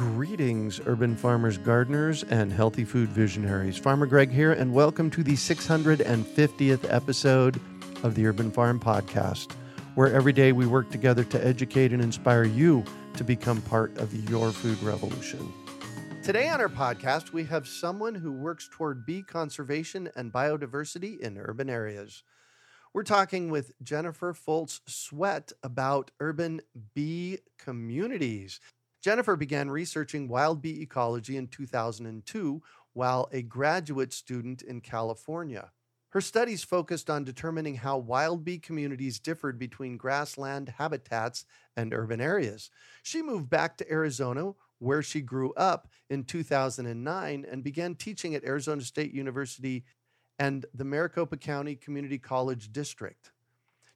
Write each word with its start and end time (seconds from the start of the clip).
Greetings, 0.00 0.80
urban 0.86 1.14
farmers, 1.14 1.58
gardeners, 1.58 2.22
and 2.30 2.50
healthy 2.50 2.86
food 2.86 3.10
visionaries. 3.10 3.76
Farmer 3.76 4.06
Greg 4.06 4.30
here, 4.30 4.52
and 4.52 4.72
welcome 4.72 5.10
to 5.10 5.22
the 5.22 5.34
650th 5.34 6.90
episode 6.90 7.60
of 8.02 8.14
the 8.14 8.26
Urban 8.26 8.50
Farm 8.50 8.80
Podcast, 8.80 9.52
where 9.96 10.10
every 10.10 10.32
day 10.32 10.52
we 10.52 10.66
work 10.66 10.90
together 10.90 11.22
to 11.24 11.46
educate 11.46 11.92
and 11.92 12.00
inspire 12.00 12.44
you 12.44 12.82
to 13.18 13.24
become 13.24 13.60
part 13.60 13.94
of 13.98 14.30
your 14.30 14.52
food 14.52 14.82
revolution. 14.82 15.52
Today 16.22 16.48
on 16.48 16.62
our 16.62 16.70
podcast, 16.70 17.34
we 17.34 17.44
have 17.44 17.68
someone 17.68 18.14
who 18.14 18.32
works 18.32 18.70
toward 18.72 19.04
bee 19.04 19.20
conservation 19.20 20.08
and 20.16 20.32
biodiversity 20.32 21.20
in 21.20 21.36
urban 21.36 21.68
areas. 21.68 22.22
We're 22.94 23.02
talking 23.02 23.50
with 23.50 23.72
Jennifer 23.82 24.32
Foltz 24.32 24.80
Sweat 24.86 25.52
about 25.62 26.10
urban 26.20 26.62
bee 26.94 27.40
communities. 27.58 28.60
Jennifer 29.00 29.36
began 29.36 29.70
researching 29.70 30.28
wild 30.28 30.60
bee 30.60 30.82
ecology 30.82 31.36
in 31.36 31.48
2002 31.48 32.62
while 32.92 33.28
a 33.32 33.42
graduate 33.42 34.12
student 34.12 34.62
in 34.62 34.80
California. 34.80 35.70
Her 36.10 36.20
studies 36.20 36.64
focused 36.64 37.08
on 37.08 37.22
determining 37.24 37.76
how 37.76 37.96
wild 37.96 38.44
bee 38.44 38.58
communities 38.58 39.20
differed 39.20 39.58
between 39.58 39.96
grassland 39.96 40.68
habitats 40.68 41.44
and 41.76 41.94
urban 41.94 42.20
areas. 42.20 42.68
She 43.02 43.22
moved 43.22 43.48
back 43.48 43.76
to 43.76 43.90
Arizona, 43.90 44.52
where 44.80 45.02
she 45.02 45.20
grew 45.20 45.52
up 45.54 45.88
in 46.08 46.24
2009 46.24 47.46
and 47.48 47.62
began 47.62 47.94
teaching 47.94 48.34
at 48.34 48.44
Arizona 48.44 48.82
State 48.82 49.12
University 49.12 49.84
and 50.38 50.66
the 50.74 50.84
Maricopa 50.84 51.36
County 51.36 51.76
Community 51.76 52.18
College 52.18 52.72
District. 52.72 53.30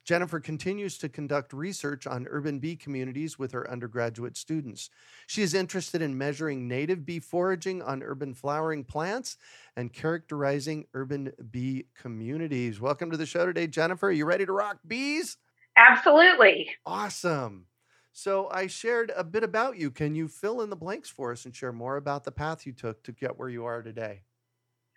Jennifer 0.05 0.39
continues 0.39 0.99
to 0.99 1.09
conduct 1.09 1.51
research 1.51 2.05
on 2.05 2.27
urban 2.29 2.59
bee 2.59 2.75
communities 2.75 3.39
with 3.39 3.51
her 3.53 3.69
undergraduate 3.69 4.37
students. 4.37 4.91
She 5.25 5.41
is 5.41 5.55
interested 5.55 5.99
in 6.03 6.15
measuring 6.15 6.67
native 6.67 7.03
bee 7.03 7.19
foraging 7.19 7.81
on 7.81 8.03
urban 8.03 8.35
flowering 8.35 8.83
plants 8.83 9.37
and 9.75 9.91
characterizing 9.91 10.85
urban 10.93 11.31
bee 11.49 11.87
communities. 11.99 12.79
Welcome 12.79 13.09
to 13.09 13.17
the 13.17 13.25
show 13.25 13.47
today, 13.47 13.65
Jennifer. 13.65 14.09
Are 14.09 14.11
you 14.11 14.25
ready 14.25 14.45
to 14.45 14.53
rock 14.53 14.77
bees? 14.85 15.37
Absolutely. 15.75 16.69
Awesome. 16.85 17.65
So, 18.13 18.47
I 18.49 18.67
shared 18.67 19.11
a 19.17 19.23
bit 19.23 19.43
about 19.43 19.77
you. 19.77 19.89
Can 19.89 20.15
you 20.15 20.27
fill 20.27 20.61
in 20.61 20.69
the 20.69 20.75
blanks 20.75 21.09
for 21.09 21.31
us 21.31 21.45
and 21.45 21.53
share 21.53 21.73
more 21.73 21.97
about 21.97 22.23
the 22.23 22.31
path 22.31 22.65
you 22.65 22.71
took 22.73 23.03
to 23.03 23.11
get 23.11 23.37
where 23.37 23.49
you 23.49 23.65
are 23.65 23.81
today? 23.81 24.21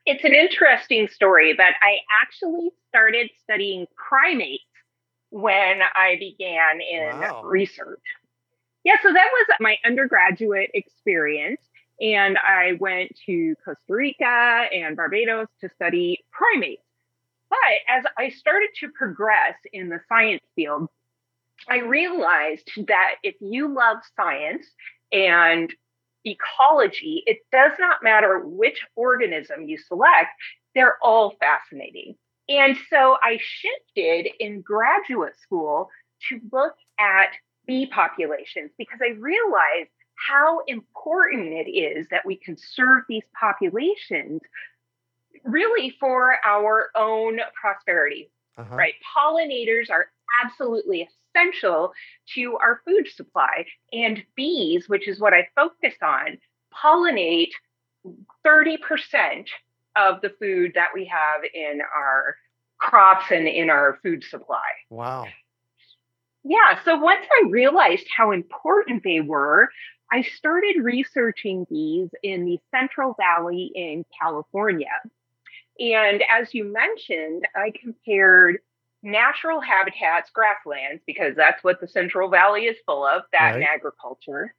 It's 0.04 0.22
an 0.24 0.34
interesting 0.34 1.08
story, 1.08 1.52
but 1.54 1.74
I 1.82 1.98
actually 2.22 2.70
started 2.88 3.30
studying 3.42 3.86
primates 3.96 4.62
when 5.30 5.80
I 5.94 6.16
began 6.18 6.80
in 6.80 7.20
wow. 7.20 7.42
research. 7.44 8.00
Yeah, 8.84 8.94
so 9.02 9.12
that 9.12 9.28
was 9.32 9.56
my 9.60 9.76
undergraduate 9.84 10.70
experience. 10.74 11.60
And 12.00 12.38
I 12.38 12.72
went 12.78 13.12
to 13.26 13.54
Costa 13.64 13.80
Rica 13.88 14.68
and 14.72 14.96
Barbados 14.96 15.48
to 15.60 15.68
study 15.74 16.24
primates. 16.30 16.82
But 17.50 17.58
as 17.88 18.04
I 18.16 18.28
started 18.30 18.68
to 18.80 18.88
progress 18.90 19.54
in 19.72 19.88
the 19.88 20.00
science 20.08 20.44
field, 20.54 20.88
I 21.68 21.78
realized 21.78 22.70
that 22.86 23.14
if 23.22 23.34
you 23.40 23.74
love 23.74 23.98
science 24.16 24.66
and 25.10 25.72
ecology, 26.24 27.22
it 27.26 27.38
does 27.50 27.72
not 27.78 28.02
matter 28.02 28.40
which 28.44 28.86
organism 28.94 29.64
you 29.64 29.78
select, 29.78 30.30
they're 30.74 30.98
all 31.02 31.34
fascinating. 31.40 32.14
And 32.48 32.76
so 32.88 33.16
I 33.22 33.38
shifted 33.40 34.30
in 34.40 34.62
graduate 34.62 35.38
school 35.40 35.90
to 36.28 36.40
look 36.50 36.74
at 36.98 37.30
bee 37.66 37.86
populations 37.86 38.70
because 38.78 38.98
I 39.02 39.12
realized 39.18 39.90
how 40.14 40.60
important 40.66 41.52
it 41.52 41.70
is 41.70 42.06
that 42.10 42.26
we 42.26 42.36
conserve 42.36 43.04
these 43.08 43.22
populations 43.38 44.40
really 45.44 45.94
for 46.00 46.36
our 46.44 46.90
own 46.96 47.38
prosperity, 47.60 48.30
uh-huh. 48.56 48.74
right? 48.74 48.94
Pollinators 49.16 49.90
are 49.90 50.06
absolutely 50.44 51.08
essential 51.36 51.92
to 52.34 52.56
our 52.56 52.80
food 52.84 53.08
supply. 53.14 53.66
And 53.92 54.22
bees, 54.34 54.88
which 54.88 55.06
is 55.06 55.20
what 55.20 55.34
I 55.34 55.48
focus 55.54 55.94
on, 56.02 56.38
pollinate 56.74 57.52
30% 58.44 59.46
of 59.98 60.20
the 60.20 60.30
food 60.40 60.72
that 60.74 60.88
we 60.94 61.04
have 61.06 61.42
in 61.52 61.80
our 61.96 62.36
crops 62.78 63.26
and 63.30 63.48
in 63.48 63.70
our 63.70 63.98
food 64.02 64.22
supply. 64.24 64.62
Wow. 64.90 65.26
Yeah. 66.44 66.78
So 66.84 66.96
once 66.96 67.26
I 67.30 67.48
realized 67.50 68.06
how 68.16 68.30
important 68.30 69.02
they 69.02 69.20
were, 69.20 69.68
I 70.10 70.22
started 70.22 70.76
researching 70.82 71.66
bees 71.68 72.08
in 72.22 72.46
the 72.46 72.58
Central 72.70 73.14
Valley 73.18 73.70
in 73.74 74.04
California. 74.18 74.86
And 75.78 76.22
as 76.30 76.54
you 76.54 76.64
mentioned, 76.64 77.46
I 77.54 77.72
compared 77.78 78.58
natural 79.02 79.60
habitats, 79.60 80.30
grasslands, 80.30 81.02
because 81.06 81.36
that's 81.36 81.62
what 81.62 81.80
the 81.80 81.88
Central 81.88 82.30
Valley 82.30 82.62
is 82.62 82.76
full 82.86 83.06
of, 83.06 83.22
that 83.32 83.40
right. 83.40 83.54
and 83.56 83.64
agriculture, 83.64 84.54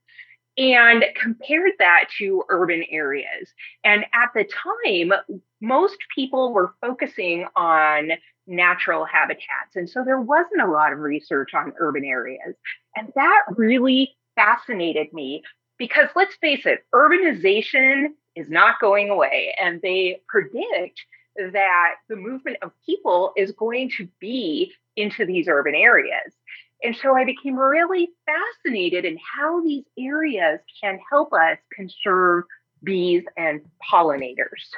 and 0.59 1.06
compared 1.16 1.72
that 1.80 2.06
to 2.18 2.44
urban 2.50 2.84
areas. 2.92 3.53
And 3.86 4.03
at 4.14 4.30
the 4.36 4.44
time, 4.44 5.14
most 5.62 5.97
people 6.14 6.53
were 6.53 6.75
focusing 6.81 7.47
on 7.56 8.12
natural 8.46 9.06
habitats. 9.06 9.75
And 9.75 9.90
so 9.90 10.03
there 10.03 10.19
wasn't 10.19 10.62
a 10.62 10.69
lot 10.69 10.92
of 10.92 11.00
research 11.00 11.54
on 11.54 11.74
urban 11.80 12.04
areas. 12.04 12.56
And 12.95 13.12
that 13.16 13.44
really 13.56 14.16
fascinated 14.36 15.13
me 15.13 15.44
because 15.78 16.10
let's 16.16 16.36
face 16.36 16.66
it, 16.66 16.84
urbanization 16.94 18.07
is 18.36 18.50
not 18.50 18.81
going 18.81 19.10
away. 19.10 19.56
And 19.62 19.81
they 19.81 20.19
predict 20.28 21.00
that 21.38 21.95
the 22.10 22.18
movement 22.18 22.57
of 22.62 22.72
people 22.86 23.31
is 23.38 23.54
going 23.54 23.92
to 23.98 24.10
be 24.19 24.74
into 24.98 25.25
these 25.25 25.48
urban 25.48 25.74
areas. 25.74 26.34
And 26.81 26.96
so 26.96 27.16
I 27.16 27.26
became 27.26 27.56
really 27.56 28.10
fascinated 28.26 29.06
in 29.06 29.18
how 29.38 29.62
these 29.62 29.84
areas 29.98 30.60
can 30.81 31.00
help 31.12 31.34
us 31.34 31.58
conserve 31.76 32.46
bees 32.84 33.24
and 33.38 33.62
pollinators. 33.92 34.70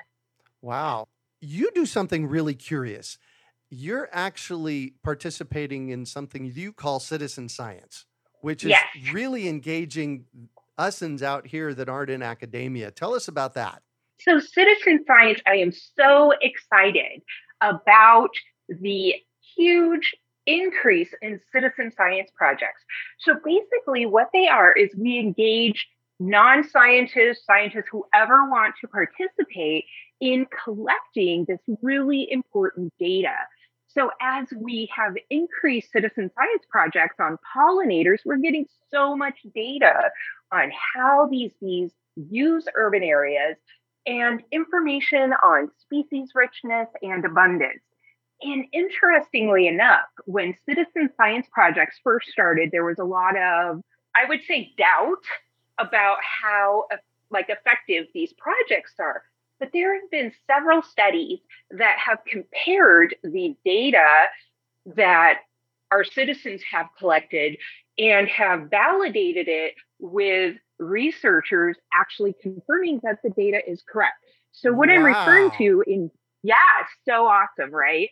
Wow. 0.62 1.07
You 1.42 1.71
do 1.74 1.86
something 1.86 2.25
really 2.27 2.56
curious. 2.56 3.18
You're 3.69 4.09
actually 4.12 4.95
participating 5.03 5.89
in 5.89 6.06
something 6.06 6.45
you 6.45 6.74
call 6.74 7.00
citizen 7.00 7.50
science, 7.50 8.06
which 8.42 8.63
is 8.63 8.71
yes. 8.71 8.83
really 9.12 9.47
engaging 9.47 10.25
usins 10.80 11.21
out 11.21 11.47
here 11.47 11.74
that 11.74 11.88
aren't 11.88 12.09
in 12.09 12.24
academia. 12.24 12.92
Tell 12.92 13.13
us 13.13 13.27
about 13.27 13.54
that. 13.54 13.81
So, 14.19 14.39
citizen 14.39 15.04
science, 15.07 15.39
I 15.47 15.56
am 15.57 15.71
so 15.71 16.33
excited 16.42 17.21
about 17.62 18.30
the 18.68 19.15
huge 19.56 20.15
increase 20.45 21.13
in 21.21 21.39
citizen 21.51 21.91
science 21.95 22.29
projects. 22.35 22.83
So 23.19 23.35
basically, 23.43 24.05
what 24.05 24.29
they 24.33 24.47
are 24.47 24.71
is 24.71 24.89
we 24.97 25.19
engage 25.19 25.88
non 26.19 26.63
scientists, 26.63 27.45
scientists, 27.45 27.89
whoever 27.91 28.49
want 28.49 28.75
to 28.81 28.88
participate 28.88 29.85
in 30.19 30.45
collecting 30.63 31.45
this 31.47 31.59
really 31.81 32.31
important 32.31 32.93
data. 32.99 33.33
So, 33.88 34.11
as 34.21 34.47
we 34.55 34.89
have 34.95 35.15
increased 35.29 35.91
citizen 35.91 36.31
science 36.33 36.63
projects 36.69 37.15
on 37.19 37.37
pollinators, 37.55 38.19
we're 38.23 38.37
getting 38.37 38.65
so 38.89 39.17
much 39.17 39.39
data 39.53 40.11
on 40.51 40.71
how 40.95 41.27
these 41.29 41.51
bees 41.59 41.91
use 42.15 42.67
urban 42.75 43.03
areas 43.03 43.57
and 44.05 44.41
information 44.51 45.33
on 45.44 45.69
species 45.81 46.29
richness 46.33 46.87
and 47.01 47.25
abundance. 47.25 47.81
And 48.43 48.65
interestingly 48.73 49.67
enough, 49.67 50.05
when 50.25 50.55
citizen 50.67 51.09
science 51.15 51.47
projects 51.51 51.99
first 52.03 52.29
started, 52.29 52.69
there 52.71 52.85
was 52.85 52.97
a 52.99 53.03
lot 53.03 53.38
of, 53.38 53.81
I 54.15 54.25
would 54.27 54.41
say, 54.47 54.73
doubt 54.77 55.23
about 55.77 56.17
how 56.21 56.85
like 57.29 57.49
effective 57.49 58.07
these 58.13 58.33
projects 58.33 58.93
are. 58.99 59.23
But 59.59 59.69
there 59.73 59.93
have 59.99 60.09
been 60.09 60.31
several 60.47 60.81
studies 60.81 61.39
that 61.71 61.97
have 61.99 62.19
compared 62.27 63.15
the 63.23 63.55
data 63.63 64.05
that 64.95 65.41
our 65.91 66.03
citizens 66.03 66.61
have 66.71 66.87
collected 66.97 67.57
and 67.99 68.27
have 68.27 68.69
validated 68.71 69.47
it 69.47 69.75
with 69.99 70.55
researchers 70.79 71.77
actually 71.94 72.33
confirming 72.41 72.99
that 73.03 73.19
the 73.23 73.29
data 73.29 73.59
is 73.67 73.83
correct. 73.87 74.15
So 74.51 74.73
what 74.73 74.89
wow. 74.89 74.95
I'm 74.95 75.03
referring 75.03 75.51
to 75.59 75.83
in 75.85 76.09
yeah, 76.43 76.55
so 77.07 77.27
awesome, 77.27 77.71
right? 77.71 78.09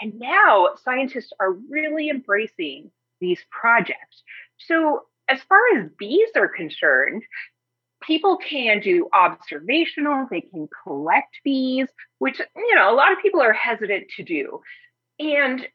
And 0.00 0.18
now 0.18 0.70
scientists 0.84 1.32
are 1.40 1.52
really 1.52 2.08
embracing 2.08 2.90
these 3.20 3.40
projects. 3.50 4.22
So, 4.58 5.02
as 5.28 5.40
far 5.48 5.60
as 5.76 5.88
bees 5.98 6.30
are 6.36 6.48
concerned, 6.48 7.22
people 8.02 8.36
can 8.36 8.80
do 8.80 9.08
observational, 9.14 10.26
they 10.30 10.42
can 10.42 10.68
collect 10.84 11.36
bees, 11.44 11.88
which, 12.18 12.40
you 12.56 12.74
know, 12.74 12.92
a 12.92 12.96
lot 12.96 13.12
of 13.12 13.18
people 13.22 13.40
are 13.40 13.52
hesitant 13.52 14.08
to 14.16 14.24
do. 14.24 14.60
And 15.18 15.66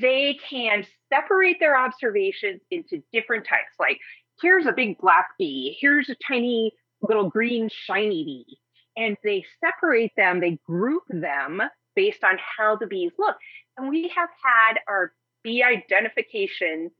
they 0.00 0.38
can 0.48 0.84
separate 1.12 1.58
their 1.60 1.76
observations 1.76 2.60
into 2.70 3.02
different 3.12 3.46
types. 3.46 3.74
Like, 3.78 3.98
here's 4.40 4.66
a 4.66 4.72
big 4.72 4.98
black 4.98 5.28
bee, 5.38 5.76
here's 5.80 6.08
a 6.08 6.16
tiny 6.26 6.72
little 7.00 7.30
green 7.30 7.68
shiny 7.70 8.24
bee. 8.24 8.58
And 8.96 9.16
they 9.24 9.44
separate 9.64 10.12
them, 10.16 10.40
they 10.40 10.58
group 10.66 11.04
them 11.08 11.62
based 11.94 12.24
on 12.24 12.38
how 12.38 12.76
the 12.76 12.86
bees 12.86 13.12
look. 13.18 13.36
And 13.76 13.88
we 13.88 14.08
have 14.08 14.28
had 14.42 14.78
our 14.88 15.12
bee 15.42 15.62
identification 15.62 16.90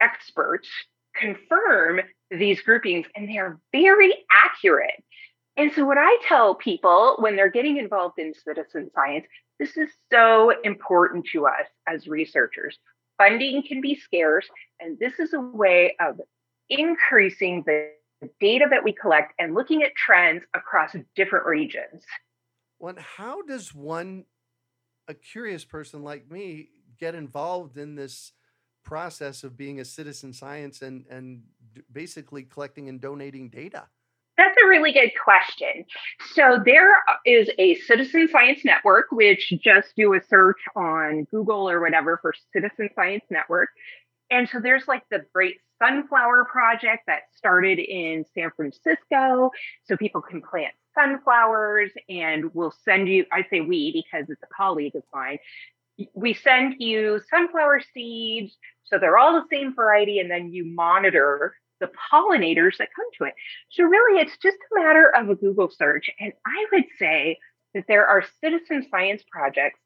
experts 0.00 0.68
confirm 1.14 2.00
these 2.30 2.60
groupings, 2.62 3.06
and 3.14 3.28
they 3.28 3.38
are 3.38 3.60
very 3.72 4.12
accurate. 4.44 5.02
And 5.56 5.70
so, 5.72 5.84
what 5.84 5.98
I 5.98 6.18
tell 6.26 6.54
people 6.54 7.16
when 7.18 7.36
they're 7.36 7.50
getting 7.50 7.76
involved 7.76 8.18
in 8.18 8.32
citizen 8.34 8.90
science, 8.94 9.26
this 9.58 9.76
is 9.76 9.90
so 10.10 10.52
important 10.64 11.26
to 11.32 11.46
us 11.46 11.66
as 11.86 12.06
researchers. 12.06 12.78
Funding 13.18 13.62
can 13.62 13.80
be 13.80 13.94
scarce, 13.94 14.48
and 14.80 14.98
this 14.98 15.18
is 15.18 15.34
a 15.34 15.40
way 15.40 15.94
of 16.00 16.20
increasing 16.70 17.62
the 17.66 17.90
data 18.40 18.66
that 18.70 18.84
we 18.84 18.92
collect 18.92 19.32
and 19.38 19.54
looking 19.54 19.82
at 19.82 19.94
trends 19.94 20.42
across 20.54 20.92
hmm. 20.92 21.00
different 21.14 21.46
regions. 21.46 22.04
Well, 22.78 22.94
how 22.98 23.42
does 23.42 23.74
one, 23.74 24.24
a 25.08 25.14
curious 25.14 25.64
person 25.64 26.02
like 26.02 26.30
me, 26.30 26.68
get 26.98 27.14
involved 27.14 27.78
in 27.78 27.94
this 27.94 28.32
process 28.84 29.44
of 29.44 29.56
being 29.56 29.80
a 29.80 29.84
citizen 29.84 30.32
science 30.32 30.82
and 30.82 31.06
and 31.08 31.42
basically 31.92 32.42
collecting 32.42 32.88
and 32.88 33.00
donating 33.00 33.48
data? 33.48 33.86
That's 34.36 34.56
a 34.64 34.66
really 34.66 34.92
good 34.92 35.12
question. 35.22 35.84
So 36.34 36.58
there 36.64 36.90
is 37.26 37.50
a 37.58 37.76
citizen 37.76 38.28
science 38.32 38.64
network, 38.64 39.06
which 39.12 39.52
just 39.62 39.94
do 39.94 40.14
a 40.14 40.20
search 40.28 40.60
on 40.74 41.24
Google 41.30 41.68
or 41.68 41.80
whatever 41.80 42.18
for 42.20 42.32
citizen 42.52 42.88
science 42.94 43.24
network. 43.30 43.68
And 44.30 44.48
so 44.48 44.58
there's 44.60 44.88
like 44.88 45.02
the 45.10 45.24
Great 45.34 45.56
Sunflower 45.82 46.44
Project 46.44 47.04
that 47.06 47.22
started 47.36 47.78
in 47.78 48.24
San 48.34 48.50
Francisco. 48.54 49.50
So 49.84 49.96
people 49.96 50.20
can 50.20 50.40
plant 50.40 50.74
sunflowers 50.94 51.90
and 52.08 52.54
we'll 52.54 52.74
send 52.84 53.08
you, 53.08 53.24
I 53.32 53.44
say 53.50 53.60
we 53.60 53.92
because 53.92 54.28
it's 54.30 54.42
a 54.42 54.54
colleague 54.54 54.94
of 54.94 55.02
mine. 55.12 55.38
We 56.14 56.34
send 56.34 56.76
you 56.78 57.20
sunflower 57.30 57.82
seeds. 57.92 58.56
So 58.84 58.98
they're 58.98 59.18
all 59.18 59.32
the 59.32 59.46
same 59.50 59.74
variety. 59.74 60.18
And 60.20 60.30
then 60.30 60.52
you 60.52 60.64
monitor 60.64 61.54
the 61.80 61.90
pollinators 62.12 62.76
that 62.78 62.88
come 62.94 63.06
to 63.18 63.24
it. 63.24 63.34
So 63.70 63.82
really, 63.84 64.20
it's 64.20 64.36
just 64.40 64.56
a 64.56 64.80
matter 64.80 65.10
of 65.16 65.30
a 65.30 65.34
Google 65.34 65.68
search. 65.68 66.10
And 66.20 66.32
I 66.46 66.66
would 66.72 66.84
say 66.98 67.38
that 67.74 67.84
there 67.88 68.06
are 68.06 68.24
citizen 68.40 68.86
science 68.90 69.22
projects 69.30 69.80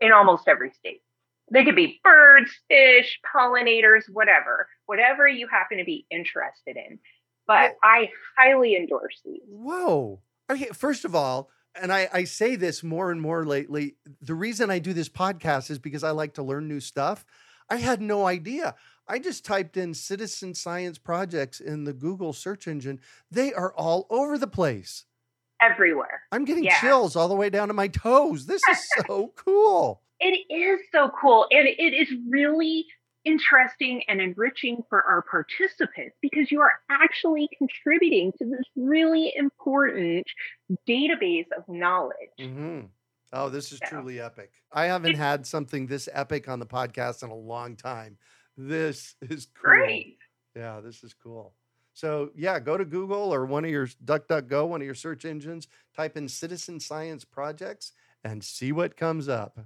in 0.00 0.12
almost 0.12 0.46
every 0.46 0.70
state. 0.70 1.02
They 1.50 1.64
could 1.64 1.76
be 1.76 2.00
birds, 2.04 2.50
fish, 2.68 3.18
pollinators, 3.34 4.02
whatever, 4.12 4.68
whatever 4.86 5.26
you 5.26 5.48
happen 5.48 5.78
to 5.78 5.84
be 5.84 6.06
interested 6.10 6.76
in. 6.76 6.98
But 7.46 7.76
I 7.82 8.10
highly 8.38 8.76
endorse 8.76 9.20
these. 9.24 9.40
Whoa. 9.48 10.20
Okay, 10.50 10.68
first 10.72 11.04
of 11.04 11.14
all, 11.14 11.50
and 11.80 11.92
I, 11.92 12.08
I 12.12 12.24
say 12.24 12.56
this 12.56 12.82
more 12.82 13.10
and 13.10 13.20
more 13.20 13.44
lately. 13.44 13.96
The 14.20 14.34
reason 14.34 14.70
I 14.70 14.78
do 14.78 14.92
this 14.92 15.08
podcast 15.08 15.70
is 15.70 15.78
because 15.78 16.04
I 16.04 16.10
like 16.10 16.34
to 16.34 16.42
learn 16.42 16.68
new 16.68 16.80
stuff. 16.80 17.24
I 17.68 17.76
had 17.76 18.00
no 18.00 18.26
idea. 18.26 18.74
I 19.08 19.18
just 19.18 19.44
typed 19.44 19.76
in 19.76 19.94
citizen 19.94 20.54
science 20.54 20.98
projects 20.98 21.60
in 21.60 21.84
the 21.84 21.92
Google 21.92 22.32
search 22.32 22.68
engine. 22.68 23.00
They 23.30 23.52
are 23.52 23.72
all 23.74 24.06
over 24.10 24.38
the 24.38 24.46
place. 24.46 25.04
Everywhere. 25.60 26.22
I'm 26.32 26.44
getting 26.44 26.64
yeah. 26.64 26.80
chills 26.80 27.16
all 27.16 27.28
the 27.28 27.34
way 27.34 27.50
down 27.50 27.68
to 27.68 27.74
my 27.74 27.88
toes. 27.88 28.46
This 28.46 28.62
is 28.70 28.78
so 29.06 29.32
cool. 29.36 30.02
It 30.30 30.54
is 30.54 30.80
so 30.92 31.10
cool. 31.20 31.46
And 31.50 31.66
it 31.66 31.92
is 31.92 32.08
really 32.28 32.86
interesting 33.24 34.02
and 34.08 34.20
enriching 34.20 34.82
for 34.88 35.02
our 35.02 35.22
participants 35.22 36.16
because 36.22 36.52
you 36.52 36.60
are 36.60 36.72
actually 36.88 37.48
contributing 37.58 38.32
to 38.38 38.44
this 38.44 38.64
really 38.76 39.32
important 39.36 40.24
database 40.88 41.46
of 41.56 41.64
knowledge. 41.68 42.14
Mm-hmm. 42.38 42.82
Oh, 43.32 43.48
this 43.48 43.72
is 43.72 43.80
truly 43.80 44.20
epic. 44.20 44.52
I 44.72 44.84
haven't 44.84 45.16
had 45.16 45.46
something 45.46 45.88
this 45.88 46.08
epic 46.12 46.48
on 46.48 46.60
the 46.60 46.66
podcast 46.66 47.24
in 47.24 47.30
a 47.30 47.34
long 47.34 47.74
time. 47.74 48.16
This 48.56 49.16
is 49.20 49.46
cool. 49.46 49.72
Great. 49.72 50.18
Yeah, 50.54 50.80
this 50.80 51.02
is 51.02 51.12
cool. 51.12 51.54
So 51.92 52.30
yeah, 52.36 52.60
go 52.60 52.76
to 52.76 52.84
Google 52.84 53.34
or 53.34 53.46
one 53.46 53.64
of 53.64 53.70
your 53.70 53.88
DuckDuckGo, 54.04 54.68
one 54.68 54.80
of 54.80 54.86
your 54.86 54.94
search 54.94 55.24
engines, 55.24 55.66
type 55.96 56.16
in 56.16 56.28
citizen 56.28 56.78
science 56.78 57.24
projects 57.24 57.92
and 58.22 58.44
see 58.44 58.70
what 58.70 58.96
comes 58.96 59.28
up. 59.28 59.58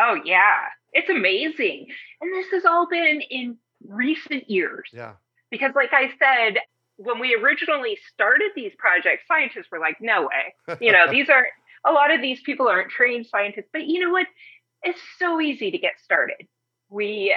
Oh 0.00 0.20
yeah. 0.24 0.68
It's 0.92 1.10
amazing. 1.10 1.86
And 2.20 2.34
this 2.34 2.46
has 2.52 2.64
all 2.64 2.88
been 2.88 3.20
in 3.30 3.56
recent 3.86 4.48
years. 4.48 4.88
Yeah. 4.92 5.12
Because 5.50 5.72
like 5.74 5.92
I 5.92 6.10
said, 6.18 6.58
when 6.96 7.18
we 7.18 7.34
originally 7.34 7.98
started 8.12 8.50
these 8.54 8.72
projects, 8.78 9.24
scientists 9.26 9.66
were 9.70 9.80
like, 9.80 9.96
no 10.00 10.22
way. 10.22 10.76
You 10.80 10.92
know, 10.92 11.06
these 11.10 11.28
are 11.28 11.46
a 11.84 11.92
lot 11.92 12.12
of 12.12 12.20
these 12.20 12.40
people 12.42 12.68
aren't 12.68 12.90
trained 12.90 13.26
scientists, 13.26 13.68
but 13.72 13.86
you 13.86 14.00
know 14.00 14.10
what? 14.10 14.26
It's 14.82 15.00
so 15.18 15.40
easy 15.40 15.70
to 15.70 15.78
get 15.78 15.92
started. 16.02 16.46
We 16.90 17.34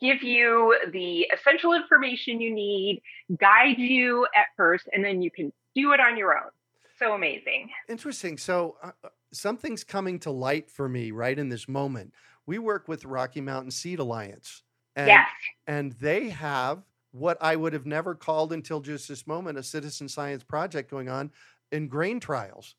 give 0.00 0.22
you 0.22 0.78
the 0.92 1.26
essential 1.34 1.72
information 1.72 2.40
you 2.40 2.54
need, 2.54 3.02
guide 3.38 3.78
you 3.78 4.26
at 4.34 4.46
first, 4.56 4.88
and 4.92 5.04
then 5.04 5.22
you 5.22 5.30
can 5.30 5.52
do 5.74 5.92
it 5.92 6.00
on 6.00 6.16
your 6.16 6.36
own. 6.36 6.50
So 6.98 7.14
amazing. 7.14 7.70
Interesting. 7.88 8.38
So 8.38 8.76
uh, 8.82 8.92
something's 9.36 9.84
coming 9.84 10.18
to 10.20 10.30
light 10.30 10.70
for 10.70 10.88
me 10.88 11.10
right 11.10 11.38
in 11.38 11.48
this 11.48 11.68
moment. 11.68 12.12
We 12.46 12.58
work 12.58 12.88
with 12.88 13.04
Rocky 13.04 13.40
Mountain 13.40 13.70
Seed 13.70 13.98
Alliance. 13.98 14.62
And, 14.94 15.08
yes. 15.08 15.28
And 15.66 15.92
they 15.92 16.30
have 16.30 16.82
what 17.12 17.38
I 17.40 17.56
would 17.56 17.72
have 17.72 17.86
never 17.86 18.14
called 18.14 18.52
until 18.52 18.80
just 18.80 19.08
this 19.08 19.26
moment 19.26 19.58
a 19.58 19.62
citizen 19.62 20.08
science 20.08 20.42
project 20.42 20.90
going 20.90 21.08
on 21.08 21.30
in 21.72 21.88
grain 21.88 22.20
trials. 22.20 22.74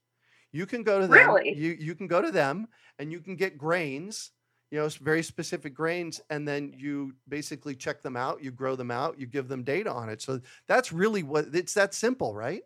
You 0.52 0.66
can 0.66 0.84
go 0.84 1.00
to 1.02 1.08
them. 1.08 1.14
Really? 1.14 1.54
You 1.56 1.76
you 1.80 1.94
can 1.94 2.08
go 2.08 2.22
to 2.22 2.32
them 2.32 2.68
and 3.00 3.12
you 3.12 3.20
can 3.20 3.36
get 3.36 3.58
grains 3.58 4.32
you 4.72 4.78
know, 4.78 4.90
very 5.02 5.24
specific 5.24 5.74
grains, 5.74 6.20
and 6.30 6.48
then 6.48 6.74
you 6.76 7.14
basically 7.30 7.76
check 7.76 8.02
them 8.02 8.18
out, 8.18 8.44
you 8.44 8.52
grow 8.52 8.76
them 8.76 8.92
out, 8.92 9.18
you 9.18 9.26
give 9.26 9.48
them 9.48 9.64
data 9.64 9.92
on 9.92 10.10
it. 10.10 10.22
So 10.22 10.42
that's 10.68 10.92
really 10.92 11.24
what 11.24 11.46
it's 11.54 11.74
that 11.76 11.94
simple, 11.94 12.36
right? 12.36 12.64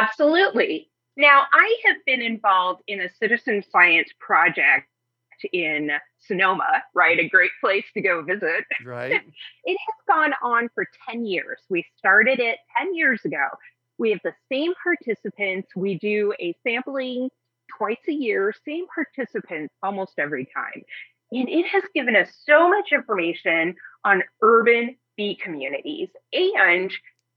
Absolutely. 0.00 0.90
Now, 1.18 1.46
I 1.52 1.76
have 1.86 1.96
been 2.06 2.22
involved 2.22 2.82
in 2.86 3.00
a 3.00 3.08
citizen 3.20 3.64
science 3.72 4.08
project 4.20 4.86
in 5.52 5.90
Sonoma, 6.20 6.82
right? 6.94 7.18
A 7.18 7.28
great 7.28 7.50
place 7.60 7.84
to 7.94 8.00
go 8.00 8.22
visit. 8.22 8.64
Right. 8.86 9.10
it 9.12 9.78
has 9.86 9.94
gone 10.06 10.32
on 10.42 10.68
for 10.74 10.86
10 11.10 11.26
years. 11.26 11.58
We 11.68 11.84
started 11.96 12.38
it 12.38 12.58
10 12.78 12.94
years 12.94 13.20
ago. 13.24 13.44
We 13.98 14.10
have 14.10 14.20
the 14.22 14.32
same 14.50 14.72
participants. 14.82 15.68
We 15.74 15.98
do 15.98 16.32
a 16.40 16.54
sampling 16.62 17.28
twice 17.76 17.98
a 18.08 18.12
year, 18.12 18.54
same 18.64 18.86
participants 18.94 19.74
almost 19.82 20.12
every 20.18 20.48
time. 20.54 20.82
And 21.32 21.48
it 21.48 21.66
has 21.66 21.82
given 21.94 22.14
us 22.14 22.28
so 22.46 22.68
much 22.68 22.92
information 22.92 23.74
on 24.04 24.22
urban 24.40 24.96
bee 25.16 25.34
communities 25.34 26.08
and 26.32 26.92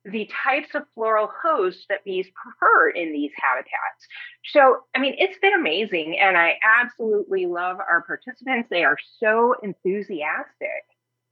the 0.05 0.29
types 0.43 0.69
of 0.73 0.83
floral 0.95 1.29
hosts 1.43 1.85
that 1.89 2.03
bees 2.03 2.27
prefer 2.33 2.89
in 2.89 3.13
these 3.13 3.31
habitats. 3.35 4.07
So, 4.51 4.79
I 4.95 4.99
mean, 4.99 5.15
it's 5.17 5.37
been 5.39 5.53
amazing. 5.53 6.17
And 6.19 6.37
I 6.37 6.57
absolutely 6.63 7.45
love 7.45 7.77
our 7.79 8.01
participants. 8.01 8.67
They 8.69 8.83
are 8.83 8.97
so 9.19 9.55
enthusiastic 9.61 10.85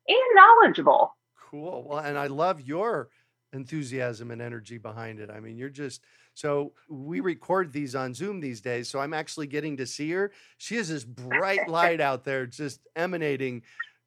and 0.08 0.18
knowledgeable. 0.36 1.16
Cool. 1.50 1.84
Well, 1.88 2.00
and 2.00 2.18
I 2.18 2.28
love 2.28 2.62
your 2.62 3.10
enthusiasm 3.54 4.30
and 4.30 4.42
energy 4.42 4.78
behind 4.78 5.20
it. 5.20 5.32
I 5.32 5.40
mean, 5.40 5.58
you're 5.58 5.70
just 5.70 6.02
so 6.36 6.74
we 6.88 7.18
mm-hmm. 7.18 7.26
record 7.26 7.74
these 7.74 7.96
on 7.96 8.14
Zoom 8.14 8.40
these 8.40 8.62
days. 8.62 8.88
So 8.88 9.00
I'm 9.00 9.14
actually 9.14 9.48
getting 9.48 9.78
to 9.78 9.88
see 9.88 10.12
her. 10.12 10.32
She 10.58 10.76
has 10.76 10.90
this 10.90 11.04
bright 11.04 11.68
light 11.68 12.00
out 12.00 12.24
there 12.24 12.46
just 12.46 12.82
emanating 12.96 13.64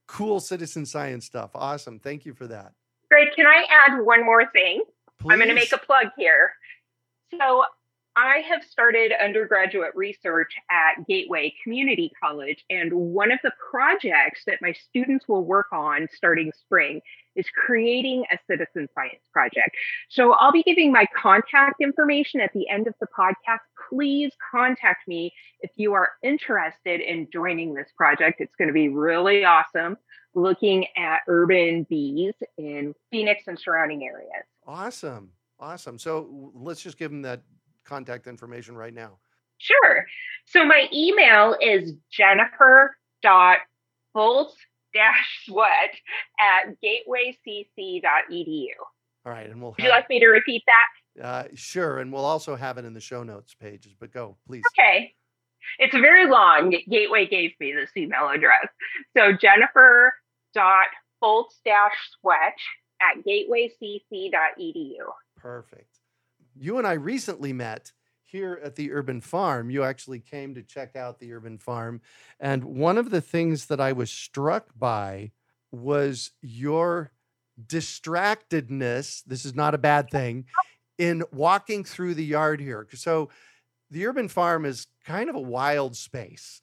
cool 0.07 0.41
citizen 0.41 0.87
science 0.87 1.27
stuff. 1.27 1.51
Awesome. 1.55 1.99
Thank 1.99 2.25
you 2.25 2.33
for 2.33 2.47
that. 2.47 2.73
Great. 3.13 3.37
Can 3.37 3.45
I 3.45 3.67
add 3.69 4.01
one 4.01 4.25
more 4.25 4.51
thing? 4.53 4.85
Please. 5.21 5.33
I'm 5.33 5.39
going 5.39 5.51
to 5.51 5.55
make 5.55 5.71
a 5.71 5.77
plug 5.77 6.07
here. 6.17 6.55
So 7.39 7.65
I 8.17 8.43
have 8.49 8.63
started 8.63 9.13
undergraduate 9.23 9.93
research 9.95 10.53
at 10.71 11.07
Gateway 11.07 11.55
Community 11.63 12.13
College, 12.23 12.63
and 12.69 12.93
one 12.93 13.33
of 13.33 13.39
the 13.43 13.53
projects 13.71 14.43
that 14.47 14.59
my 14.61 14.73
students 14.73 15.27
will 15.29 15.45
work 15.45 15.69
on 15.73 16.09
starting 16.13 16.53
spring 16.61 17.01
is 17.37 17.47
creating 17.49 18.25
a 18.31 18.39
citizen 18.47 18.87
science 18.95 19.23
project. 19.33 19.71
So 20.11 20.33
I'll 20.33 20.53
be 20.53 20.63
giving 20.63 20.93
my 20.93 21.07
contact 21.17 21.81
information 21.81 22.41
at 22.41 22.53
the 22.53 22.69
end 22.69 22.87
of 22.87 22.95
the 23.01 23.07
podcast. 23.19 23.61
Please 23.89 24.33
contact 24.51 25.09
me 25.09 25.33
if 25.61 25.71
you 25.77 25.95
are 25.95 26.11
interested 26.23 27.01
in 27.01 27.29
joining 27.33 27.73
this 27.73 27.89
project. 27.97 28.43
It's 28.43 28.55
going 28.57 28.69
to 28.69 28.75
be 28.75 28.89
really 28.89 29.45
awesome 29.45 29.97
looking 30.35 30.87
at 30.97 31.21
urban 31.29 31.87
bees 31.89 32.35
in 32.59 32.95
Phoenix 33.11 33.45
and 33.47 33.59
surrounding 33.59 34.05
areas. 34.05 34.45
Awesome. 34.67 35.31
Awesome. 35.59 35.99
So 35.99 36.53
let's 36.55 36.83
just 36.83 36.99
give 36.99 37.11
them 37.11 37.23
that 37.23 37.43
contact 37.85 38.27
information 38.27 38.77
right 38.77 38.95
now? 38.95 39.19
Sure. 39.59 40.07
So 40.47 40.65
my 40.65 40.89
email 40.93 41.57
is 41.61 41.93
jennifer.foltz 42.11 44.53
dash 44.95 45.45
sweat 45.47 45.95
at 46.41 46.75
gatewaycc.edu. 46.83 48.67
All 49.25 49.33
right. 49.33 49.49
And 49.49 49.63
we'll 49.63 49.73
Would 49.73 49.85
you 49.85 49.91
like 49.91 50.09
me 50.09 50.21
to 50.21 50.27
repeat 50.27 50.63
that? 50.67 51.25
Uh, 51.25 51.45
sure. 51.55 51.99
And 51.99 52.13
we'll 52.13 52.25
also 52.25 52.57
have 52.57 52.79
it 52.79 52.85
in 52.85 52.95
the 52.95 53.01
show 53.01 53.23
notes 53.23 53.55
pages, 53.55 53.95
but 53.99 54.13
go, 54.13 54.37
please. 54.47 54.65
Okay. 54.79 55.15
It's 55.79 55.95
very 55.95 56.29
long. 56.29 56.75
Gateway 56.91 57.27
gave 57.27 57.53
me 57.61 57.73
this 57.73 57.91
email 57.97 58.29
address. 58.29 58.67
So 59.17 59.33
Jennifer 59.33 60.13
dot 60.55 60.87
foltz 61.23 61.55
dash 61.65 61.97
sweat 62.21 62.55
at 63.01 63.25
gatewaycc.edu. 63.25 64.97
Perfect 65.37 65.92
you 66.57 66.79
and 66.79 66.87
I 66.87 66.93
recently 66.93 67.53
met 67.53 67.93
here 68.25 68.61
at 68.65 68.77
the 68.77 68.93
urban 68.93 69.21
farm. 69.21 69.71
You 69.71 69.85
actually 69.85 70.21
came 70.21 70.55
to 70.55 70.63
check 70.63 70.97
out 70.97 71.19
the 71.19 71.33
urban 71.33 71.59
farm. 71.59 72.01
And 72.41 72.65
one 72.65 72.97
of 72.97 73.11
the 73.11 73.21
things 73.21 73.67
that 73.67 73.81
I 73.81 73.93
was 73.93 74.11
struck 74.11 74.71
by 74.77 75.33
was 75.71 76.33
your 76.41 77.13
distractedness. 77.67 79.23
This 79.25 79.45
is 79.45 79.55
not 79.55 79.75
a 79.75 79.79
bad 79.79 80.11
thing 80.11 80.47
in 80.99 81.23
walking 81.33 81.85
through 81.85 82.15
the 82.15 82.25
yard 82.25 82.61
here. 82.61 82.87
So, 82.95 83.31
the 83.91 84.07
urban 84.07 84.29
farm 84.29 84.65
is 84.65 84.87
kind 85.05 85.29
of 85.29 85.37
a 85.37 85.41
wild 85.41 85.95
space. 85.97 86.63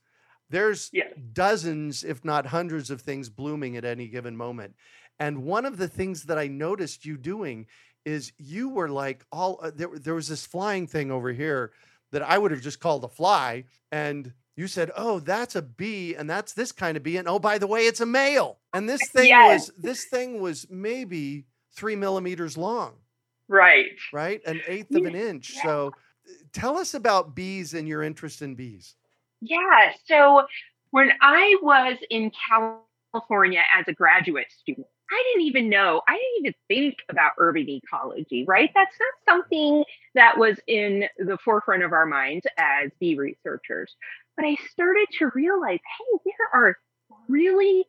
There's 0.50 0.90
yeah. 0.92 1.04
dozens, 1.32 2.04
if 2.04 2.26
not 2.26 2.48
hundreds, 2.48 2.90
of 2.90 3.02
things 3.02 3.30
blooming 3.30 3.78
at 3.78 3.86
any 3.86 4.08
given 4.08 4.36
moment. 4.36 4.74
And 5.20 5.44
one 5.44 5.66
of 5.66 5.78
the 5.78 5.88
things 5.88 6.24
that 6.24 6.40
I 6.40 6.48
noticed 6.48 7.06
you 7.06 7.18
doing 7.18 7.68
is 8.10 8.32
you 8.38 8.70
were 8.70 8.90
like 8.90 9.26
all 9.32 9.60
uh, 9.62 9.72
there, 9.74 9.90
there 9.94 10.16
was 10.16 10.28
this 10.28 10.46
flying 10.46 10.88
thing 10.88 11.12
over 11.12 11.32
here 11.32 11.72
that 12.12 12.24
I 12.24 12.38
would 12.38 12.52
have 12.52 12.62
just 12.62 12.80
called 12.80 13.04
a 13.04 13.08
fly. 13.08 13.66
And 13.92 14.34
you 14.56 14.68
said, 14.68 14.92
Oh, 14.96 15.20
that's 15.20 15.56
a 15.56 15.62
bee, 15.62 16.16
and 16.16 16.30
that's 16.30 16.54
this 16.54 16.72
kind 16.72 16.98
of 16.98 17.04
bee. 17.04 17.18
And 17.18 17.28
oh, 17.28 17.40
by 17.40 17.58
the 17.58 17.68
way, 17.68 17.82
it's 17.82 18.02
a 18.02 18.06
male. 18.06 18.60
And 18.74 18.90
this 18.90 19.08
thing 19.14 19.28
yes. 19.28 19.68
was 19.68 19.78
this 19.78 20.06
thing 20.06 20.42
was 20.42 20.68
maybe 20.70 21.46
three 21.76 21.96
millimeters 21.96 22.58
long. 22.58 22.96
Right. 23.48 23.98
Right. 24.12 24.42
An 24.46 24.62
eighth 24.68 24.94
of 24.96 25.06
an 25.06 25.16
inch. 25.16 25.54
Yeah. 25.56 25.64
So 25.64 25.92
tell 26.54 26.78
us 26.78 26.94
about 26.94 27.36
bees 27.36 27.74
and 27.74 27.88
your 27.88 28.04
interest 28.04 28.42
in 28.42 28.56
bees. 28.56 28.96
Yeah. 29.42 29.92
So 30.06 30.44
when 30.92 31.12
I 31.22 31.56
was 31.62 31.98
in 32.10 32.32
California 32.48 33.64
as 33.76 33.86
a 33.88 33.94
graduate 33.94 34.52
student, 34.52 34.88
I 35.12 35.24
didn't 35.32 35.48
even 35.48 35.70
know, 35.70 36.02
I 36.08 36.14
didn't 36.14 36.40
even 36.40 36.54
think 36.68 36.98
about 37.10 37.32
urban 37.38 37.70
ecology, 37.70 38.46
right? 38.48 38.70
That's 38.76 38.96
not 39.00 39.34
something 39.34 39.84
that 40.16 40.38
was 40.38 40.60
in 40.68 41.06
the 41.18 41.38
forefront 41.44 41.84
of 41.84 41.94
our 41.94 42.06
minds 42.06 42.46
as 42.58 42.92
bee 43.00 43.16
researchers. 43.16 43.96
But 44.36 44.46
I 44.46 44.56
started 44.72 45.08
to 45.20 45.32
realize 45.34 45.80
hey, 45.80 46.20
there 46.26 46.62
are 46.62 46.78
really 47.28 47.86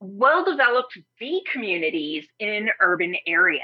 well 0.00 0.44
developed 0.44 0.98
bee 1.18 1.44
communities 1.52 2.26
in 2.38 2.70
urban 2.80 3.16
areas. 3.26 3.62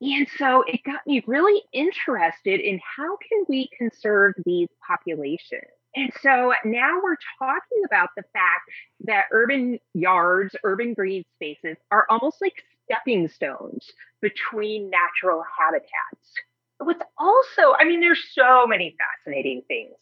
And 0.00 0.26
so 0.36 0.64
it 0.66 0.82
got 0.84 1.06
me 1.06 1.22
really 1.26 1.62
interested 1.72 2.60
in 2.60 2.80
how 2.96 3.16
can 3.18 3.44
we 3.48 3.68
conserve 3.78 4.34
these 4.44 4.68
populations? 4.86 5.70
And 5.94 6.10
so 6.22 6.52
now 6.64 7.00
we're 7.02 7.16
talking 7.38 7.82
about 7.84 8.10
the 8.16 8.24
fact 8.32 8.70
that 9.04 9.24
urban 9.30 9.78
yards, 9.94 10.56
urban 10.64 10.94
green 10.94 11.24
spaces 11.36 11.76
are 11.90 12.06
almost 12.08 12.40
like 12.40 12.64
stepping 12.84 13.28
stones 13.28 13.90
between 14.20 14.90
natural 14.90 15.44
habitats. 15.58 16.32
What's 16.78 17.02
also, 17.18 17.74
I 17.78 17.84
mean, 17.84 18.00
there's 18.00 18.24
so 18.32 18.66
many 18.66 18.96
fascinating 18.98 19.62
things 19.68 19.94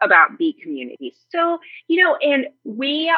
about 0.00 0.38
bee 0.38 0.56
communities. 0.62 1.16
So, 1.30 1.58
you 1.88 2.02
know, 2.02 2.16
and 2.16 2.46
we 2.64 3.12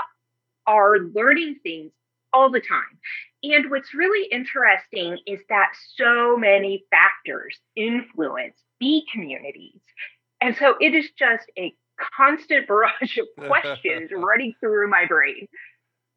are 0.67 0.99
learning 0.99 1.57
things 1.63 1.93
all 2.33 2.51
the 2.51 2.61
time. 2.61 2.99
And 3.43 3.71
what's 3.71 3.95
really 3.95 4.29
interesting 4.31 5.19
is 5.27 5.41
that 5.49 5.71
so 5.97 6.37
many 6.37 6.85
factors 6.91 7.59
influence 7.77 8.57
bee 8.79 9.05
communities. 9.13 9.81
And 10.41 10.57
so 10.57 10.77
it 10.81 10.95
is 10.95 11.11
just 11.19 11.45
a 11.59 11.75
constant 12.16 12.66
barrage 12.66 13.19
of 13.19 13.26
questions 13.47 14.11
running 14.12 14.54
through 14.61 14.88
my 14.88 15.07
brain. 15.07 15.47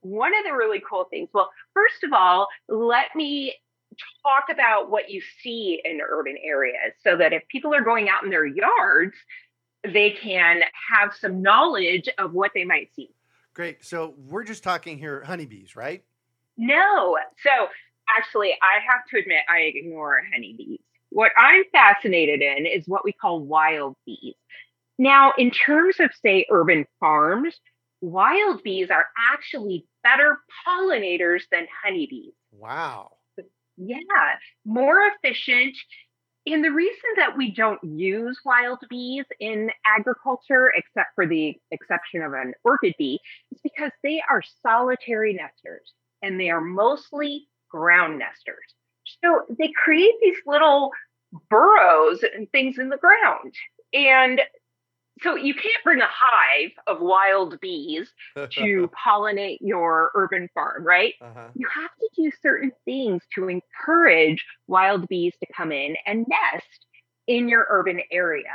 One 0.01 0.31
of 0.37 0.43
the 0.43 0.53
really 0.53 0.81
cool 0.87 1.05
things, 1.09 1.29
well, 1.33 1.49
first 1.73 2.03
of 2.03 2.11
all, 2.13 2.47
let 2.67 3.15
me 3.15 3.53
talk 4.23 4.45
about 4.51 4.89
what 4.89 5.09
you 5.09 5.21
see 5.41 5.81
in 5.83 5.99
urban 6.01 6.35
areas 6.43 6.93
so 7.03 7.17
that 7.17 7.33
if 7.33 7.47
people 7.47 7.73
are 7.73 7.83
going 7.83 8.09
out 8.09 8.23
in 8.23 8.29
their 8.29 8.45
yards, 8.45 9.15
they 9.83 10.11
can 10.11 10.61
have 10.91 11.13
some 11.19 11.41
knowledge 11.41 12.09
of 12.17 12.33
what 12.33 12.51
they 12.55 12.63
might 12.63 12.89
see. 12.95 13.09
Great. 13.53 13.83
So 13.85 14.15
we're 14.17 14.43
just 14.43 14.63
talking 14.63 14.97
here 14.97 15.23
honeybees, 15.23 15.75
right? 15.75 16.03
No. 16.57 17.17
So 17.43 17.49
actually, 18.17 18.51
I 18.61 18.81
have 18.89 19.05
to 19.11 19.19
admit, 19.19 19.43
I 19.49 19.59
ignore 19.73 20.21
honeybees. 20.33 20.79
What 21.09 21.31
I'm 21.37 21.63
fascinated 21.71 22.41
in 22.41 22.65
is 22.65 22.87
what 22.87 23.05
we 23.05 23.11
call 23.11 23.39
wild 23.39 23.95
bees. 24.05 24.33
Now, 24.99 25.33
in 25.37 25.51
terms 25.51 25.95
of, 25.99 26.11
say, 26.21 26.45
urban 26.51 26.85
farms, 26.99 27.55
wild 28.01 28.61
bees 28.63 28.89
are 28.91 29.07
actually 29.33 29.85
better 30.03 30.37
pollinators 30.67 31.41
than 31.51 31.67
honeybees. 31.83 32.33
Wow. 32.51 33.17
Yeah, 33.77 33.95
more 34.65 34.99
efficient. 35.07 35.75
And 36.45 36.63
the 36.63 36.71
reason 36.71 37.09
that 37.15 37.37
we 37.37 37.51
don't 37.51 37.81
use 37.83 38.39
wild 38.43 38.79
bees 38.89 39.25
in 39.39 39.71
agriculture, 39.85 40.71
except 40.75 41.15
for 41.15 41.25
the 41.25 41.55
exception 41.71 42.21
of 42.21 42.33
an 42.33 42.53
orchard 42.63 42.93
bee, 42.97 43.19
is 43.51 43.61
because 43.63 43.91
they 44.03 44.21
are 44.29 44.43
solitary 44.61 45.33
nesters 45.33 45.93
and 46.21 46.39
they 46.39 46.49
are 46.49 46.61
mostly 46.61 47.47
ground 47.69 48.19
nesters. 48.19 48.75
So 49.23 49.45
they 49.57 49.71
create 49.71 50.15
these 50.21 50.37
little 50.45 50.91
burrows 51.49 52.23
and 52.35 52.51
things 52.51 52.77
in 52.77 52.89
the 52.89 52.97
ground. 52.97 53.53
And 53.93 54.41
so 55.21 55.35
you 55.35 55.53
can't 55.53 55.83
bring 55.83 56.01
a 56.01 56.07
hive 56.09 56.71
of 56.87 57.01
wild 57.01 57.59
bees 57.61 58.09
to 58.35 58.89
pollinate 59.07 59.59
your 59.61 60.11
urban 60.15 60.49
farm, 60.53 60.83
right? 60.83 61.13
Uh-huh. 61.21 61.47
You 61.53 61.67
have 61.73 61.91
to 61.99 62.09
do 62.15 62.31
certain 62.41 62.71
things 62.85 63.21
to 63.35 63.47
encourage 63.47 64.43
wild 64.67 65.07
bees 65.07 65.33
to 65.39 65.53
come 65.55 65.71
in 65.71 65.95
and 66.05 66.25
nest 66.27 66.85
in 67.27 67.47
your 67.47 67.67
urban 67.69 68.01
area. 68.11 68.53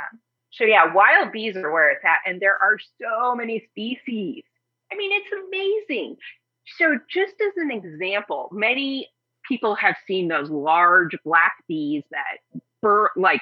So 0.51 0.65
yeah, 0.65 0.93
wild 0.93 1.31
bees 1.31 1.55
are 1.55 1.71
where 1.71 1.91
it's 1.91 2.03
at, 2.03 2.19
and 2.29 2.41
there 2.41 2.57
are 2.61 2.77
so 3.01 3.35
many 3.35 3.63
species. 3.71 4.43
I 4.91 4.95
mean, 4.95 5.11
it's 5.13 5.87
amazing. 5.87 6.17
So 6.77 6.97
just 7.09 7.35
as 7.41 7.53
an 7.57 7.71
example, 7.71 8.49
many 8.51 9.07
people 9.47 9.75
have 9.75 9.95
seen 10.07 10.27
those 10.27 10.49
large 10.49 11.15
black 11.23 11.53
bees 11.67 12.03
that 12.11 12.61
bur- 12.81 13.11
like 13.15 13.41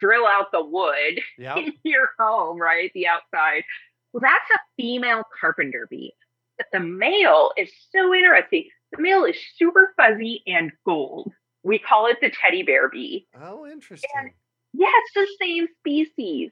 drill 0.00 0.26
out 0.26 0.52
the 0.52 0.64
wood 0.64 1.20
yep. 1.38 1.56
in 1.58 1.72
your 1.84 2.08
home, 2.18 2.60
right? 2.60 2.90
The 2.94 3.06
outside. 3.06 3.62
Well, 4.12 4.20
that's 4.20 4.50
a 4.54 4.60
female 4.76 5.22
carpenter 5.40 5.86
bee. 5.90 6.12
But 6.56 6.66
the 6.72 6.80
male 6.80 7.52
is 7.56 7.70
so 7.90 8.12
interesting. 8.12 8.68
The 8.92 9.02
male 9.02 9.24
is 9.24 9.36
super 9.56 9.94
fuzzy 9.96 10.42
and 10.46 10.72
gold. 10.84 11.32
We 11.62 11.78
call 11.78 12.06
it 12.06 12.18
the 12.20 12.30
teddy 12.30 12.62
bear 12.62 12.88
bee. 12.88 13.26
Oh, 13.40 13.66
interesting. 13.66 14.10
And 14.14 14.30
yeah, 14.72 14.88
it's 14.88 15.14
the 15.14 15.44
same 15.44 15.68
species. 15.78 16.50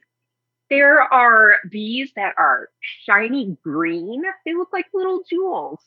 There 0.71 1.01
are 1.01 1.57
bees 1.71 2.13
that 2.17 2.35
are 2.37 2.69
shiny 3.07 3.57
green. 3.63 4.23
They 4.45 4.55
look 4.55 4.69
like 4.73 4.87
little 4.93 5.23
jewels. 5.29 5.81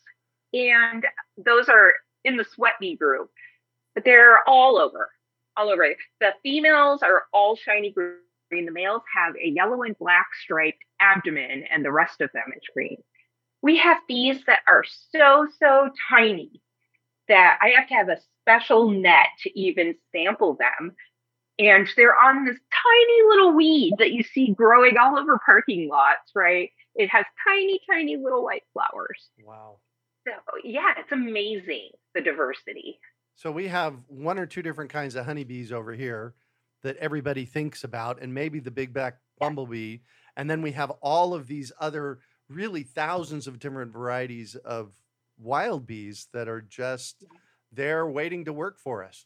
And 0.53 1.05
those 1.37 1.69
are 1.69 1.93
in 2.25 2.37
the 2.37 2.45
sweat 2.45 2.73
bee 2.79 2.95
group, 2.95 3.31
but 3.95 4.03
they're 4.03 4.47
all 4.47 4.77
over, 4.77 5.09
all 5.57 5.69
over. 5.69 5.95
The 6.19 6.33
females 6.43 7.01
are 7.03 7.23
all 7.33 7.55
shiny 7.55 7.91
green. 7.91 8.17
The 8.51 8.71
males 8.71 9.03
have 9.15 9.35
a 9.35 9.47
yellow 9.47 9.83
and 9.83 9.97
black 9.97 10.27
striped 10.43 10.83
abdomen, 10.99 11.63
and 11.71 11.85
the 11.85 11.91
rest 11.91 12.21
of 12.21 12.31
them 12.33 12.51
is 12.55 12.63
green. 12.73 12.97
We 13.61 13.77
have 13.77 13.97
bees 14.07 14.41
that 14.47 14.59
are 14.67 14.83
so, 15.11 15.47
so 15.59 15.89
tiny 16.09 16.61
that 17.27 17.59
I 17.61 17.69
have 17.77 17.87
to 17.87 17.93
have 17.93 18.09
a 18.09 18.17
special 18.41 18.89
net 18.89 19.27
to 19.43 19.59
even 19.59 19.95
sample 20.11 20.57
them 20.59 20.95
and 21.61 21.87
they're 21.95 22.17
on 22.17 22.45
this 22.45 22.57
tiny 22.57 23.29
little 23.29 23.53
weed 23.53 23.93
that 23.99 24.11
you 24.11 24.23
see 24.23 24.53
growing 24.53 24.97
all 24.97 25.17
over 25.17 25.39
parking 25.45 25.87
lots, 25.89 26.31
right? 26.33 26.71
It 26.95 27.07
has 27.09 27.25
tiny, 27.47 27.79
tiny 27.89 28.17
little 28.17 28.43
white 28.43 28.63
flowers. 28.73 29.29
Wow. 29.45 29.77
So, 30.27 30.33
yeah, 30.63 30.93
it's 30.97 31.11
amazing 31.11 31.89
the 32.15 32.21
diversity. 32.21 32.99
So, 33.35 33.51
we 33.51 33.67
have 33.67 33.95
one 34.07 34.37
or 34.37 34.45
two 34.45 34.61
different 34.61 34.91
kinds 34.91 35.15
of 35.15 35.25
honeybees 35.25 35.71
over 35.71 35.93
here 35.93 36.35
that 36.83 36.97
everybody 36.97 37.45
thinks 37.45 37.83
about, 37.83 38.21
and 38.21 38.33
maybe 38.33 38.59
the 38.59 38.71
big 38.71 38.93
back 38.93 39.17
bumblebee. 39.39 39.99
And 40.37 40.49
then 40.49 40.61
we 40.61 40.71
have 40.71 40.91
all 41.01 41.33
of 41.33 41.47
these 41.47 41.71
other 41.79 42.19
really 42.49 42.83
thousands 42.83 43.47
of 43.47 43.59
different 43.59 43.93
varieties 43.93 44.55
of 44.55 44.91
wild 45.37 45.85
bees 45.85 46.27
that 46.33 46.47
are 46.47 46.61
just 46.61 47.23
there 47.71 48.07
waiting 48.07 48.45
to 48.45 48.53
work 48.53 48.79
for 48.79 49.03
us. 49.03 49.25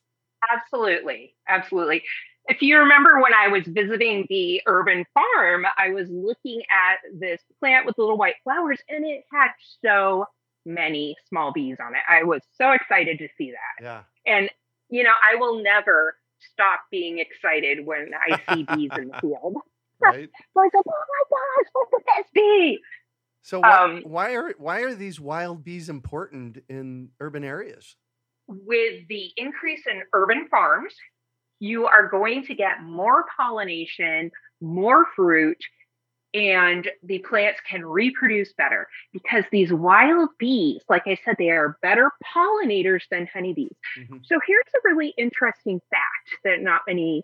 Absolutely. 0.51 1.35
Absolutely. 1.47 2.03
If 2.47 2.61
you 2.61 2.77
remember 2.77 3.19
when 3.21 3.33
I 3.33 3.47
was 3.47 3.63
visiting 3.65 4.25
the 4.29 4.61
urban 4.67 5.03
farm, 5.13 5.65
I 5.77 5.89
was 5.89 6.07
looking 6.09 6.61
at 6.71 6.97
this 7.19 7.41
plant 7.59 7.85
with 7.85 7.97
little 7.97 8.17
white 8.17 8.35
flowers 8.43 8.79
and 8.87 9.03
it 9.03 9.23
had 9.31 9.49
so 9.83 10.25
many 10.65 11.15
small 11.29 11.51
bees 11.51 11.77
on 11.85 11.93
it. 11.95 12.01
I 12.09 12.23
was 12.23 12.41
so 12.57 12.71
excited 12.71 13.19
to 13.19 13.27
see 13.37 13.51
that. 13.51 13.83
Yeah. 13.83 14.01
And, 14.25 14.49
you 14.89 15.03
know, 15.03 15.13
I 15.23 15.35
will 15.35 15.61
never 15.61 16.15
stop 16.53 16.81
being 16.91 17.19
excited 17.19 17.85
when 17.85 18.11
I 18.13 18.53
see 18.53 18.63
bees 18.75 18.91
in 18.97 19.09
the 19.09 19.17
field. 19.21 19.57
Right. 20.01 20.29
like, 20.55 20.71
oh 20.75 20.83
my 20.85 21.23
gosh, 21.29 21.69
what's 21.73 21.91
the 21.91 22.01
best 22.17 22.33
bee? 22.33 22.79
So 23.41 23.59
why, 23.59 23.77
um, 23.77 24.01
why 24.05 24.33
are 24.33 24.53
why 24.57 24.79
are 24.81 24.95
these 24.95 25.19
wild 25.19 25.63
bees 25.63 25.87
important 25.87 26.63
in 26.67 27.09
urban 27.19 27.43
areas? 27.43 27.95
with 28.47 29.07
the 29.07 29.31
increase 29.37 29.83
in 29.89 30.01
urban 30.13 30.47
farms, 30.49 30.93
you 31.59 31.85
are 31.85 32.09
going 32.09 32.45
to 32.45 32.55
get 32.55 32.83
more 32.83 33.25
pollination, 33.37 34.31
more 34.61 35.05
fruit, 35.15 35.57
and 36.35 36.89
the 37.01 37.19
plants 37.19 37.61
can 37.67 37.85
reproduce 37.85 38.51
better 38.53 38.87
because 39.13 39.45
these 39.51 39.71
wild 39.71 40.29
bees, 40.37 40.81
like 40.89 41.03
I 41.07 41.17
said, 41.23 41.35
they 41.39 41.49
are 41.49 41.77
better 41.81 42.11
pollinators 42.35 43.03
than 43.09 43.25
honeybees. 43.33 43.75
Mm-hmm. 43.97 44.17
So 44.25 44.37
here's 44.45 44.65
a 44.75 44.79
really 44.83 45.13
interesting 45.17 45.79
fact 45.89 46.41
that 46.43 46.61
not 46.61 46.81
many 46.87 47.23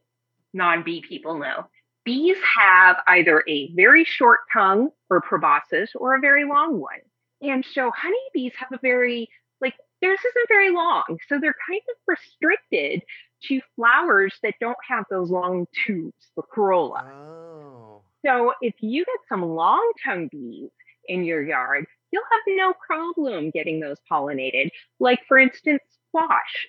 non 0.54 0.84
bee 0.84 1.02
people 1.02 1.38
know. 1.38 1.68
Bees 2.06 2.38
have 2.58 2.98
either 3.08 3.44
a 3.50 3.72
very 3.76 4.06
short 4.06 4.40
tongue 4.52 4.90
or 5.10 5.20
proboscis 5.22 5.92
or 5.96 6.16
a 6.16 6.22
very 6.22 6.46
long 6.46 6.80
one. 6.80 7.02
And 7.42 7.66
so 7.74 7.92
honeybees 7.94 8.54
have 8.58 8.72
a 8.72 8.80
very 8.82 9.30
like, 9.60 9.76
theirs 10.02 10.20
isn't 10.20 10.48
very 10.48 10.72
long. 10.72 11.04
So 11.28 11.38
they're 11.38 11.56
kind 11.68 11.82
of 11.90 11.96
restricted 12.08 13.04
to 13.44 13.62
flowers 13.76 14.34
that 14.42 14.56
don't 14.62 14.78
have 14.88 15.04
those 15.10 15.30
long 15.30 15.68
tubes, 15.86 16.32
the 16.36 16.44
corolla. 16.44 17.04
Oh. 17.12 18.04
So 18.26 18.54
if 18.62 18.76
you 18.82 19.06
get 19.06 19.20
some 19.30 19.44
long 19.44 19.92
tongue 20.06 20.30
bees 20.32 20.70
in 21.08 21.24
your 21.24 21.44
yard, 21.44 21.86
you'll 22.12 22.24
have 22.32 22.56
no 22.58 22.74
problem 22.86 23.52
getting 23.52 23.80
those 23.80 23.98
pollinated. 24.12 24.70
Like, 25.00 25.20
for 25.28 25.38
instance, 25.38 25.82
squash, 26.10 26.68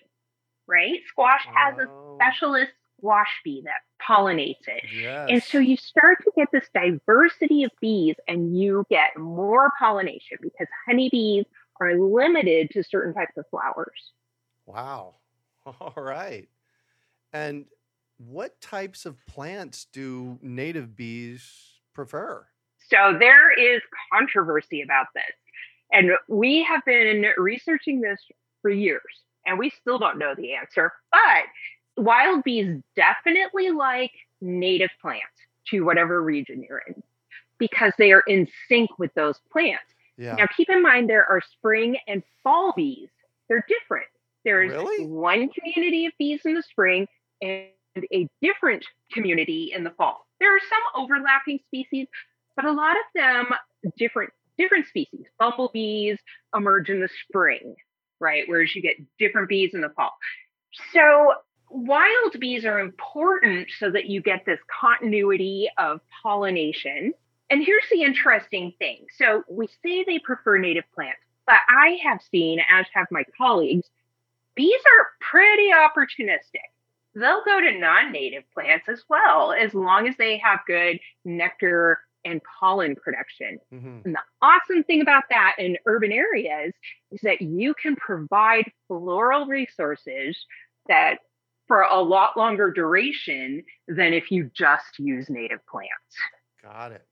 right? 0.66 1.00
Squash 1.08 1.46
oh. 1.48 1.52
has 1.54 1.78
a 1.78 1.90
oh. 1.90 2.18
specialist 2.20 2.72
squash 3.02 3.40
bee 3.44 3.62
that 3.64 3.80
pollinates 4.06 4.66
it. 4.66 4.84
Yes. 4.94 5.28
And 5.28 5.42
so 5.42 5.58
you 5.58 5.76
start 5.76 6.18
to 6.24 6.30
get 6.36 6.48
this 6.52 6.68
diversity 6.72 7.64
of 7.64 7.70
bees 7.80 8.14
and 8.28 8.56
you 8.56 8.84
get 8.88 9.16
more 9.16 9.72
pollination 9.78 10.38
because 10.40 10.68
honeybees 10.86 11.44
are 11.80 11.98
limited 11.98 12.70
to 12.70 12.84
certain 12.84 13.12
types 13.12 13.36
of 13.36 13.44
flowers. 13.50 14.12
Wow. 14.66 15.16
All 15.66 15.94
right. 15.96 16.48
And 17.32 17.64
what 18.26 18.60
types 18.60 19.06
of 19.06 19.16
plants 19.26 19.86
do 19.92 20.38
native 20.42 20.96
bees 20.96 21.44
prefer? 21.94 22.46
So 22.88 23.16
there 23.18 23.52
is 23.52 23.80
controversy 24.12 24.82
about 24.82 25.06
this. 25.14 25.24
And 25.92 26.10
we 26.28 26.62
have 26.64 26.84
been 26.84 27.26
researching 27.36 28.00
this 28.00 28.20
for 28.60 28.70
years 28.70 29.02
and 29.46 29.58
we 29.58 29.70
still 29.70 29.98
don't 29.98 30.18
know 30.18 30.34
the 30.36 30.54
answer. 30.54 30.92
But 31.10 32.02
wild 32.02 32.44
bees 32.44 32.80
definitely 32.96 33.70
like 33.70 34.12
native 34.40 34.90
plants 35.00 35.26
to 35.68 35.80
whatever 35.82 36.22
region 36.22 36.64
you're 36.68 36.82
in 36.86 37.02
because 37.58 37.92
they 37.98 38.12
are 38.12 38.22
in 38.26 38.48
sync 38.68 38.98
with 38.98 39.12
those 39.14 39.38
plants. 39.50 39.84
Yeah. 40.16 40.34
Now, 40.34 40.46
keep 40.56 40.68
in 40.68 40.82
mind 40.82 41.08
there 41.08 41.26
are 41.26 41.40
spring 41.40 41.96
and 42.06 42.22
fall 42.42 42.72
bees. 42.76 43.08
They're 43.48 43.64
different. 43.68 44.06
There's 44.44 44.72
really? 44.72 45.06
one 45.06 45.48
community 45.50 46.06
of 46.06 46.12
bees 46.18 46.40
in 46.44 46.54
the 46.54 46.62
spring 46.62 47.06
and 47.40 47.66
a 47.96 48.28
different 48.40 48.84
community 49.12 49.72
in 49.74 49.84
the 49.84 49.90
fall. 49.90 50.26
There 50.40 50.54
are 50.54 50.60
some 50.60 51.02
overlapping 51.02 51.60
species, 51.66 52.08
but 52.56 52.64
a 52.64 52.72
lot 52.72 52.96
of 52.96 53.04
them 53.14 53.46
different 53.96 54.30
different 54.58 54.86
species. 54.86 55.24
Bumblebees 55.38 56.18
emerge 56.54 56.90
in 56.90 57.00
the 57.00 57.08
spring, 57.28 57.74
right? 58.20 58.44
Whereas 58.46 58.74
you 58.74 58.82
get 58.82 58.96
different 59.18 59.48
bees 59.48 59.70
in 59.74 59.80
the 59.80 59.88
fall. 59.90 60.12
So 60.92 61.34
wild 61.70 62.38
bees 62.38 62.64
are 62.64 62.78
important 62.78 63.68
so 63.78 63.90
that 63.90 64.06
you 64.06 64.20
get 64.20 64.44
this 64.44 64.58
continuity 64.80 65.68
of 65.78 66.00
pollination 66.22 67.14
and 67.52 67.62
here's 67.62 67.84
the 67.90 68.02
interesting 68.02 68.72
thing. 68.78 69.04
So 69.18 69.42
we 69.46 69.68
say 69.84 70.04
they 70.04 70.18
prefer 70.18 70.56
native 70.56 70.84
plants, 70.94 71.20
but 71.44 71.58
I 71.68 71.98
have 72.02 72.20
seen, 72.30 72.60
as 72.60 72.86
have 72.94 73.08
my 73.10 73.24
colleagues, 73.36 73.86
bees 74.54 74.80
are 74.98 75.08
pretty 75.20 75.68
opportunistic. 75.70 76.71
They'll 77.14 77.44
go 77.44 77.60
to 77.60 77.78
non 77.78 78.12
native 78.12 78.44
plants 78.54 78.88
as 78.88 79.02
well, 79.08 79.52
as 79.52 79.74
long 79.74 80.08
as 80.08 80.16
they 80.16 80.38
have 80.38 80.60
good 80.66 80.98
nectar 81.24 82.00
and 82.24 82.40
pollen 82.58 82.96
production. 82.96 83.58
Mm-hmm. 83.72 83.98
And 84.04 84.14
the 84.14 84.20
awesome 84.40 84.84
thing 84.84 85.02
about 85.02 85.24
that 85.30 85.56
in 85.58 85.76
urban 85.86 86.12
areas 86.12 86.72
is 87.10 87.20
that 87.22 87.42
you 87.42 87.74
can 87.74 87.96
provide 87.96 88.70
floral 88.86 89.46
resources 89.46 90.38
that 90.88 91.18
for 91.66 91.82
a 91.82 92.00
lot 92.00 92.36
longer 92.36 92.70
duration 92.70 93.64
than 93.88 94.12
if 94.12 94.30
you 94.30 94.50
just 94.54 94.98
use 94.98 95.28
native 95.28 95.60
plants. 95.66 95.90
Got 96.62 96.92
it. 96.92 97.06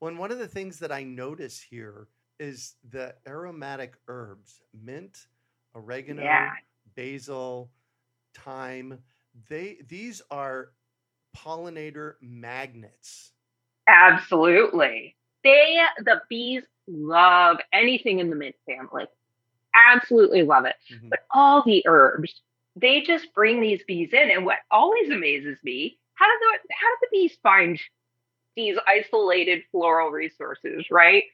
Well, 0.00 0.08
and 0.08 0.18
one 0.18 0.30
of 0.30 0.38
the 0.38 0.48
things 0.48 0.78
that 0.78 0.92
I 0.92 1.02
notice 1.02 1.60
here 1.60 2.08
is 2.38 2.74
the 2.88 3.14
aromatic 3.26 3.94
herbs, 4.06 4.60
mint, 4.72 5.26
oregano, 5.74 6.22
yeah. 6.22 6.50
basil, 6.94 7.70
thyme. 8.34 8.98
They 9.48 9.78
these 9.86 10.22
are 10.30 10.70
pollinator 11.36 12.14
magnets. 12.20 13.32
Absolutely. 13.86 15.16
They 15.44 15.78
the 15.98 16.20
bees 16.28 16.64
love 16.86 17.58
anything 17.72 18.18
in 18.18 18.30
the 18.30 18.36
mint 18.36 18.56
family. 18.66 19.04
Absolutely 19.74 20.42
love 20.42 20.64
it. 20.64 20.74
Mm-hmm. 20.92 21.08
But 21.10 21.20
all 21.32 21.62
the 21.64 21.84
herbs, 21.86 22.40
they 22.76 23.02
just 23.02 23.32
bring 23.34 23.60
these 23.60 23.82
bees 23.86 24.10
in. 24.12 24.30
And 24.30 24.44
what 24.44 24.58
always 24.70 25.10
amazes 25.10 25.58
me, 25.62 25.98
how 26.14 26.26
do 26.26 26.32
the 26.40 26.74
how 26.74 26.88
do 26.88 26.96
the 27.02 27.08
bees 27.12 27.38
find 27.42 27.80
these 28.56 28.76
isolated 28.86 29.62
floral 29.70 30.10
resources, 30.10 30.86
right? 30.90 31.24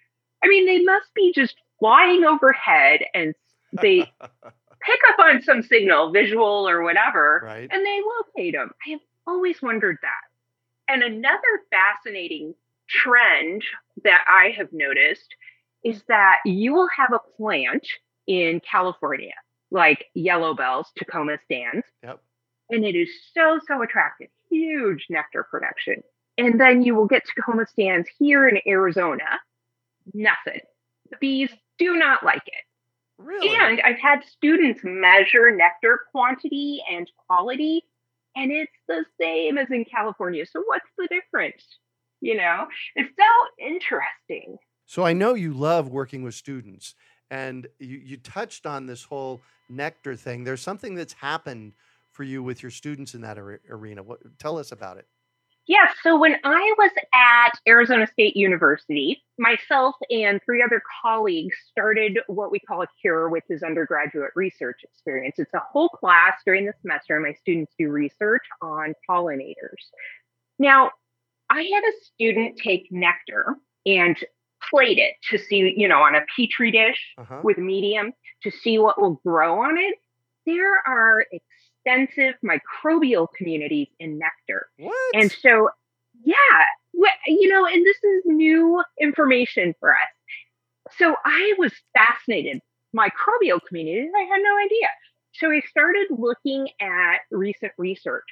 I 0.43 0.49
mean, 0.49 0.67
they 0.67 0.83
must 0.83 1.13
be 1.15 1.33
just 1.35 1.57
flying 1.79 2.25
overhead 2.25 3.01
and 3.15 3.35
they 3.73 4.13
pick 4.85 5.01
up 5.13 5.19
on 5.19 5.43
some 5.43 5.63
signal, 5.63 6.13
visual 6.13 6.69
or 6.69 6.83
whatever, 6.83 7.43
right. 7.45 7.69
and 7.71 7.85
they 7.85 8.01
locate 8.19 8.55
them. 8.55 8.71
I 8.87 8.91
have 8.91 9.01
always 9.27 9.61
wondered 9.63 9.99
that. 10.03 10.93
And 10.93 11.03
another 11.03 11.63
fascinating 11.71 12.55
trend 12.89 13.63
that 14.03 14.25
I 14.29 14.51
have 14.57 14.69
noticed 14.73 15.35
is 15.83 16.03
that 16.09 16.39
you 16.45 16.73
will 16.75 16.89
have 16.97 17.13
a 17.13 17.37
plant 17.37 17.87
in 18.27 18.61
California, 18.69 19.35
like 19.71 20.07
yellow 20.15 20.55
bells, 20.55 20.89
Tecoma 20.99 21.39
stans. 21.45 21.85
Yep. 22.03 22.21
And 22.71 22.85
it 22.85 22.97
is 22.97 23.11
so, 23.35 23.61
so 23.67 23.83
attractive, 23.83 24.29
huge 24.51 25.07
nectar 25.11 25.47
production. 25.51 26.03
And 26.37 26.61
then 26.61 26.83
you 26.83 26.95
will 26.95 27.07
get 27.07 27.23
Tecoma 27.25 27.69
stans 27.69 28.07
here 28.19 28.49
in 28.49 28.59
Arizona. 28.67 29.25
Nothing. 30.13 30.61
The 31.11 31.17
bees 31.21 31.51
do 31.79 31.97
not 31.97 32.25
like 32.25 32.43
it. 32.47 32.64
Really? 33.19 33.55
And 33.55 33.81
I've 33.83 34.01
had 34.01 34.25
students 34.25 34.81
measure 34.83 35.51
nectar 35.55 36.01
quantity 36.11 36.83
and 36.91 37.11
quality, 37.27 37.83
and 38.35 38.51
it's 38.51 38.73
the 38.89 39.05
same 39.21 39.59
as 39.59 39.69
in 39.71 39.85
California. 39.85 40.45
So 40.47 40.63
what's 40.67 40.91
the 40.99 41.09
difference? 41.09 41.65
You 42.21 42.37
know, 42.37 42.67
it's 42.97 43.15
so 43.17 43.65
interesting. 43.65 44.57
So 44.87 45.05
I 45.05 45.13
know 45.13 45.35
you 45.35 45.53
love 45.53 45.89
working 45.89 46.23
with 46.23 46.35
students, 46.35 46.95
and 47.31 47.67
you, 47.79 47.99
you 47.99 48.17
touched 48.17 48.67
on 48.67 48.87
this 48.87 49.05
whole 49.05 49.41
nectar 49.69 50.17
thing. 50.17 50.45
There's 50.45 50.61
something 50.61 50.95
that's 50.95 51.15
happened 51.15 51.73
for 52.11 52.23
you 52.23 52.43
with 52.43 52.63
your 52.63 52.71
students 52.71 53.15
in 53.15 53.23
that 53.23 53.39
arena. 53.39 54.03
What, 54.03 54.21
tell 54.39 54.59
us 54.59 54.73
about 54.73 54.99
it. 54.99 55.07
Yeah, 55.67 55.87
so 56.03 56.19
when 56.19 56.37
I 56.45 56.75
was 56.77 56.91
at 57.15 57.59
Arizona 57.67 58.07
State 58.07 58.37
University, 58.37 59.23
myself 59.39 59.95
and 60.11 60.41
three 60.45 60.63
other 60.63 60.83
colleagues 61.03 61.57
started 61.71 62.19
what 62.27 62.51
we 62.51 62.59
call 62.59 62.83
a 62.83 62.87
CURE, 63.01 63.31
which 63.31 63.45
is 63.49 63.63
undergraduate 63.63 64.33
research 64.35 64.81
experience. 64.85 65.37
It's 65.39 65.55
a 65.55 65.63
whole 65.73 65.89
class 65.89 66.35
during 66.45 66.67
the 66.67 66.75
semester. 66.83 67.17
And 67.17 67.25
my 67.25 67.33
students 67.33 67.73
do 67.79 67.89
research 67.89 68.43
on 68.61 68.93
pollinators. 69.09 69.89
Now, 70.59 70.91
I 71.49 71.63
had 71.63 71.83
a 71.83 72.05
student 72.05 72.59
take 72.63 72.89
nectar 72.91 73.57
and 73.87 74.19
plate 74.71 74.99
it 74.99 75.15
to 75.31 75.39
see, 75.39 75.75
you 75.77 75.89
know, 75.89 76.03
on 76.03 76.15
a 76.15 76.21
petri 76.37 76.73
dish 76.73 77.15
uh-huh. 77.19 77.41
with 77.43 77.57
medium 77.57 78.13
to 78.43 78.51
see 78.51 78.79
what 78.79 79.01
will 79.01 79.21
grow 79.25 79.63
on 79.63 79.79
it. 79.79 79.95
There 80.47 80.77
are 80.87 81.25
extensive 81.85 82.35
microbial 82.45 83.29
communities 83.37 83.89
in 83.99 84.19
nectar. 84.19 84.69
What? 84.79 85.15
And 85.15 85.31
so, 85.31 85.71
yeah, 86.25 86.35
you 87.27 87.49
know, 87.49 87.67
and 87.67 87.85
this 87.85 87.97
is 87.97 88.23
new 88.27 88.83
information 89.01 89.75
for 89.81 89.93
us. 89.93 90.93
So 90.99 91.15
I 91.25 91.55
was 91.59 91.73
fascinated. 91.97 92.61
Microbial 92.97 93.61
communities, 93.69 94.11
I 94.17 94.23
had 94.23 94.41
no 94.43 94.57
idea. 94.65 94.89
So 95.35 95.51
I 95.51 95.61
started 95.69 96.07
looking 96.11 96.69
at 96.81 97.19
recent 97.31 97.73
research. 97.79 98.25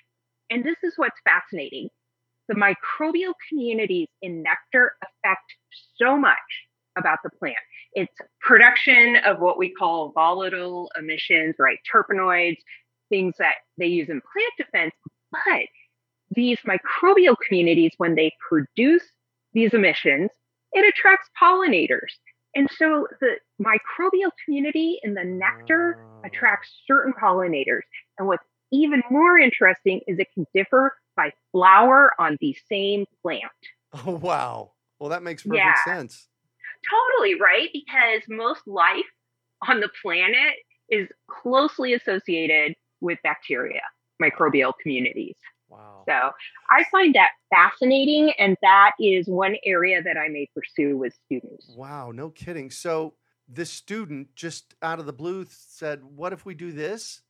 And 0.51 0.65
this 0.65 0.77
is 0.83 0.95
what's 0.97 1.19
fascinating. 1.25 1.89
The 2.49 2.55
microbial 2.55 3.33
communities 3.49 4.09
in 4.21 4.43
nectar 4.43 4.93
affect 5.03 5.45
so 5.97 6.17
much 6.17 6.37
about 6.97 7.19
the 7.25 7.31
plant. 7.39 7.57
It's 7.95 8.13
production 8.41 9.17
of 9.25 9.41
what 9.41 9.59
we 9.59 9.73
call 9.73 10.13
volatile 10.15 10.91
emissions, 10.99 11.55
right? 11.59 11.79
Terpenoids, 11.93 12.59
things 13.13 13.35
that 13.39 13.57
they 13.79 13.87
use 13.87 14.09
in 14.09 14.21
plant 14.33 14.53
defense. 14.57 14.95
But 15.31 15.69
these 16.31 16.59
microbial 16.67 17.37
communities, 17.47 17.93
when 17.99 18.15
they 18.15 18.33
produce 18.49 19.05
these 19.53 19.75
emissions, 19.75 20.31
it 20.73 20.89
attracts 20.89 21.29
pollinators. 21.41 22.13
And 22.55 22.69
so 22.77 23.07
the 23.21 23.37
microbial 23.61 24.31
community 24.45 24.99
in 25.03 25.15
the 25.15 25.25
nectar 25.25 25.99
oh. 26.01 26.27
attracts 26.27 26.71
certain 26.87 27.13
pollinators. 27.13 27.83
And 28.19 28.27
what's 28.29 28.45
even 28.73 29.03
more 29.11 29.39
interesting 29.39 30.01
is 30.07 30.19
it 30.19 30.29
can 30.35 30.47
differ 30.55 30.95
by 31.17 31.33
flower 31.51 32.13
on 32.19 32.39
the 32.41 32.57
same 32.69 33.05
plant. 33.23 33.43
Oh, 34.07 34.13
wow. 34.13 34.73
Well, 34.99 35.11
that 35.11 35.23
makes 35.23 35.43
perfect 35.43 35.59
yeah. 35.59 35.85
sense. 35.85 36.27
Totally, 36.91 37.39
right? 37.39 37.69
Because 37.75 38.23
most 38.27 38.63
life 38.67 39.05
on 39.69 39.81
the 39.81 39.91
planet 40.01 40.55
is 40.89 41.09
closely 41.29 41.93
associated 41.93 42.75
with 43.03 43.19
bacteria, 43.23 43.83
microbial 44.23 44.73
communities. 44.81 45.37
Wow. 45.69 46.05
So 46.09 46.31
I 46.71 46.85
find 46.91 47.15
that 47.15 47.31
fascinating. 47.51 48.33
And 48.39 48.57
that 48.63 48.93
is 49.01 49.27
one 49.27 49.57
area 49.65 50.03
that 50.03 50.17
I 50.17 50.29
may 50.29 50.49
pursue 50.55 50.97
with 50.97 51.15
students. 51.27 51.75
Wow, 51.77 52.13
no 52.13 52.31
kidding. 52.31 52.71
So 52.71 53.15
this 53.49 53.71
student 53.71 54.35
just 54.35 54.75
out 54.83 54.99
of 54.99 55.07
the 55.07 55.13
blue 55.13 55.47
said, 55.49 56.05
What 56.05 56.33
if 56.33 56.45
we 56.45 56.55
do 56.55 56.73
this? 56.73 57.23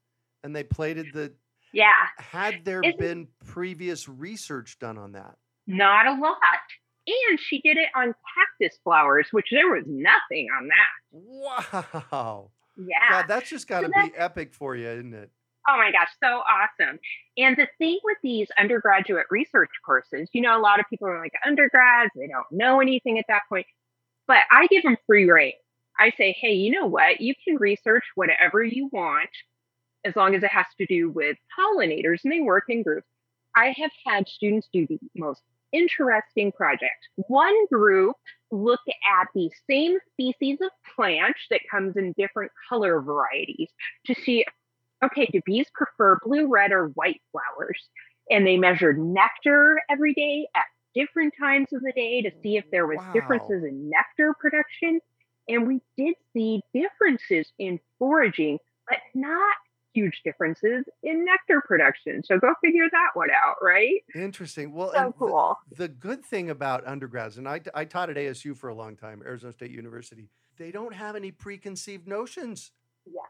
And 0.44 0.54
they 0.54 0.64
plated 0.64 1.06
the. 1.12 1.32
Yeah. 1.72 1.92
Had 2.18 2.64
there 2.64 2.82
Isn't... 2.82 2.98
been 2.98 3.28
previous 3.46 4.08
research 4.08 4.78
done 4.78 4.98
on 4.98 5.12
that? 5.12 5.36
Not 5.66 6.06
a 6.06 6.20
lot. 6.20 6.36
And 7.06 7.38
she 7.40 7.60
did 7.62 7.78
it 7.78 7.88
on 7.96 8.14
cactus 8.60 8.78
flowers, 8.84 9.28
which 9.32 9.46
there 9.50 9.70
was 9.70 9.84
nothing 9.86 10.48
on 10.56 10.68
that. 10.68 12.02
Wow. 12.12 12.50
Yeah. 12.76 13.10
God, 13.10 13.24
that's 13.28 13.50
just 13.50 13.66
got 13.66 13.80
to 13.80 13.90
so 13.94 14.06
be 14.06 14.16
epic 14.16 14.54
for 14.54 14.76
you, 14.76 14.88
isn't 14.88 15.14
it? 15.14 15.30
Oh 15.68 15.76
my 15.76 15.92
gosh, 15.92 16.08
so 16.22 16.42
awesome. 16.48 16.98
And 17.36 17.56
the 17.56 17.68
thing 17.78 17.98
with 18.02 18.18
these 18.22 18.48
undergraduate 18.58 19.26
research 19.30 19.70
courses, 19.86 20.28
you 20.32 20.40
know, 20.40 20.58
a 20.58 20.60
lot 20.60 20.80
of 20.80 20.86
people 20.90 21.08
are 21.08 21.20
like 21.20 21.32
undergrads, 21.46 22.10
they 22.16 22.26
don't 22.26 22.46
know 22.50 22.80
anything 22.80 23.18
at 23.18 23.26
that 23.28 23.42
point. 23.48 23.66
But 24.26 24.38
I 24.50 24.66
give 24.66 24.82
them 24.82 24.96
free 25.06 25.30
rein. 25.30 25.52
I 25.98 26.12
say, 26.16 26.36
hey, 26.40 26.52
you 26.52 26.72
know 26.72 26.86
what? 26.86 27.20
You 27.20 27.34
can 27.44 27.56
research 27.56 28.04
whatever 28.14 28.64
you 28.64 28.88
want 28.92 29.30
as 30.04 30.16
long 30.16 30.34
as 30.34 30.42
it 30.42 30.50
has 30.50 30.66
to 30.78 30.86
do 30.86 31.10
with 31.10 31.36
pollinators 31.58 32.20
and 32.24 32.32
they 32.32 32.40
work 32.40 32.64
in 32.68 32.82
groups. 32.82 33.06
I 33.54 33.74
have 33.78 33.90
had 34.06 34.28
students 34.28 34.68
do 34.72 34.86
the 34.86 34.98
most 35.14 35.42
interesting 35.72 36.52
projects. 36.52 37.08
One 37.28 37.66
group 37.66 38.16
looked 38.50 38.88
at 38.88 39.28
the 39.34 39.50
same 39.68 39.98
species 40.12 40.58
of 40.60 40.70
plant 40.96 41.36
that 41.50 41.60
comes 41.70 41.96
in 41.96 42.14
different 42.16 42.52
color 42.68 43.00
varieties 43.00 43.70
to 44.06 44.14
see 44.14 44.44
okay, 45.04 45.26
do 45.32 45.40
bees 45.44 45.66
prefer 45.72 46.18
blue, 46.24 46.48
red, 46.48 46.72
or 46.72 46.88
white 46.88 47.20
flowers? 47.32 47.88
And 48.30 48.46
they 48.46 48.56
measured 48.56 48.98
nectar 48.98 49.80
every 49.90 50.14
day 50.14 50.46
at 50.54 50.64
different 50.94 51.34
times 51.38 51.68
of 51.72 51.82
the 51.82 51.92
day 51.92 52.22
to 52.22 52.30
see 52.42 52.56
if 52.56 52.64
there 52.70 52.86
was 52.86 52.98
wow. 52.98 53.12
differences 53.12 53.64
in 53.64 53.90
nectar 53.90 54.34
production. 54.38 55.00
And 55.48 55.66
we 55.66 55.80
did 55.96 56.14
see 56.32 56.62
differences 56.72 57.52
in 57.58 57.80
foraging, 57.98 58.58
but 58.88 58.98
not 59.14 59.54
huge 59.92 60.22
differences 60.24 60.84
in 61.02 61.24
nectar 61.24 61.62
production. 61.66 62.22
So 62.24 62.38
go 62.38 62.54
figure 62.64 62.88
that 62.90 63.10
one 63.14 63.28
out, 63.30 63.56
right? 63.60 64.00
Interesting. 64.14 64.72
Well, 64.72 64.92
so 64.94 65.14
cool. 65.18 65.56
The, 65.70 65.76
the, 65.76 65.88
good 65.88 66.24
thing 66.24 66.48
about 66.48 66.86
undergrads, 66.86 67.36
and 67.36 67.48
I, 67.48 67.60
I 67.74 67.84
taught 67.84 68.08
at 68.08 68.16
ASU 68.16 68.56
for 68.56 68.68
a 68.68 68.74
long 68.74 68.96
time, 68.96 69.22
Arizona 69.24 69.52
State 69.52 69.70
University, 69.70 70.30
they 70.56 70.70
don't 70.70 70.94
have 70.94 71.16
any 71.16 71.30
preconceived 71.30 72.06
notions. 72.06 72.70
Yeah 73.04 73.22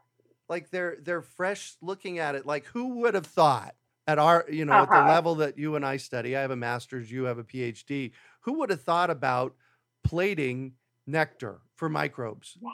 like 0.53 0.69
they're 0.69 0.97
they're 1.01 1.23
fresh 1.23 1.73
looking 1.81 2.19
at 2.19 2.35
it 2.35 2.45
like 2.45 2.63
who 2.65 2.99
would 2.99 3.15
have 3.15 3.25
thought 3.25 3.73
at 4.05 4.19
our 4.19 4.45
you 4.51 4.65
know 4.65 4.73
uh-huh. 4.73 4.83
at 4.83 4.89
the 4.89 4.95
uh-huh. 4.95 5.09
level 5.09 5.35
that 5.35 5.57
you 5.57 5.75
and 5.75 5.83
I 5.83 5.97
study 5.97 6.37
I 6.37 6.41
have 6.41 6.51
a 6.51 6.55
master's 6.55 7.11
you 7.11 7.23
have 7.23 7.39
a 7.39 7.43
PhD 7.43 8.11
who 8.41 8.59
would 8.59 8.69
have 8.69 8.83
thought 8.83 9.09
about 9.09 9.55
plating 10.03 10.73
nectar 11.07 11.61
for 11.75 11.89
microbes 11.89 12.55
yeah. 12.61 12.69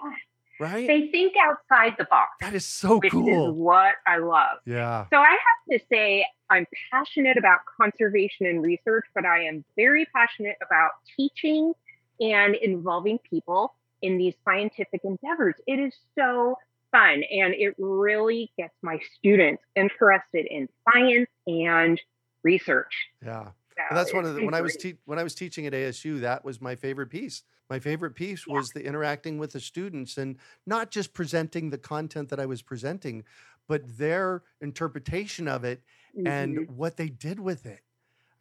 right 0.59 0.85
they 0.85 1.07
think 1.07 1.35
outside 1.41 1.95
the 1.97 2.03
box 2.03 2.31
that 2.41 2.53
is 2.53 2.65
so 2.65 2.99
cool 2.99 3.51
is 3.51 3.55
what 3.55 3.95
I 4.05 4.17
love 4.17 4.57
yeah 4.65 5.05
so 5.09 5.17
I 5.17 5.29
have 5.29 5.79
to 5.79 5.85
say 5.89 6.25
I'm 6.49 6.67
passionate 6.91 7.37
about 7.37 7.59
conservation 7.81 8.45
and 8.45 8.61
research 8.61 9.05
but 9.15 9.25
I 9.25 9.45
am 9.45 9.63
very 9.77 10.05
passionate 10.13 10.57
about 10.61 10.91
teaching 11.15 11.71
and 12.19 12.55
involving 12.55 13.19
people 13.19 13.73
in 14.01 14.17
these 14.17 14.33
scientific 14.43 14.99
endeavors 15.05 15.55
it 15.65 15.79
is 15.79 15.93
so 16.17 16.57
fun 16.91 17.23
and 17.31 17.53
it 17.53 17.75
really 17.77 18.51
gets 18.57 18.73
my 18.81 18.99
students 19.17 19.63
interested 19.75 20.45
in 20.49 20.67
science 20.91 21.29
and 21.47 21.99
research. 22.43 22.93
Yeah. 23.23 23.43
So 23.43 23.83
well, 23.89 24.03
that's 24.03 24.13
one 24.13 24.25
of 24.25 24.35
the 24.35 24.45
when 24.45 24.53
I 24.53 24.61
was 24.61 24.75
te- 24.75 24.97
when 25.05 25.19
I 25.19 25.23
was 25.23 25.35
teaching 25.35 25.65
at 25.65 25.73
ASU 25.73 26.19
that 26.21 26.43
was 26.43 26.61
my 26.61 26.75
favorite 26.75 27.09
piece. 27.09 27.43
My 27.69 27.79
favorite 27.79 28.15
piece 28.15 28.45
yeah. 28.47 28.55
was 28.55 28.69
the 28.69 28.83
interacting 28.83 29.37
with 29.37 29.53
the 29.53 29.59
students 29.59 30.17
and 30.17 30.37
not 30.65 30.91
just 30.91 31.13
presenting 31.13 31.69
the 31.69 31.77
content 31.77 32.29
that 32.29 32.39
I 32.39 32.45
was 32.45 32.61
presenting, 32.61 33.23
but 33.67 33.81
their 33.97 34.43
interpretation 34.59 35.47
of 35.47 35.63
it 35.63 35.81
mm-hmm. 36.17 36.27
and 36.27 36.69
what 36.75 36.97
they 36.97 37.09
did 37.09 37.39
with 37.39 37.65
it. 37.65 37.81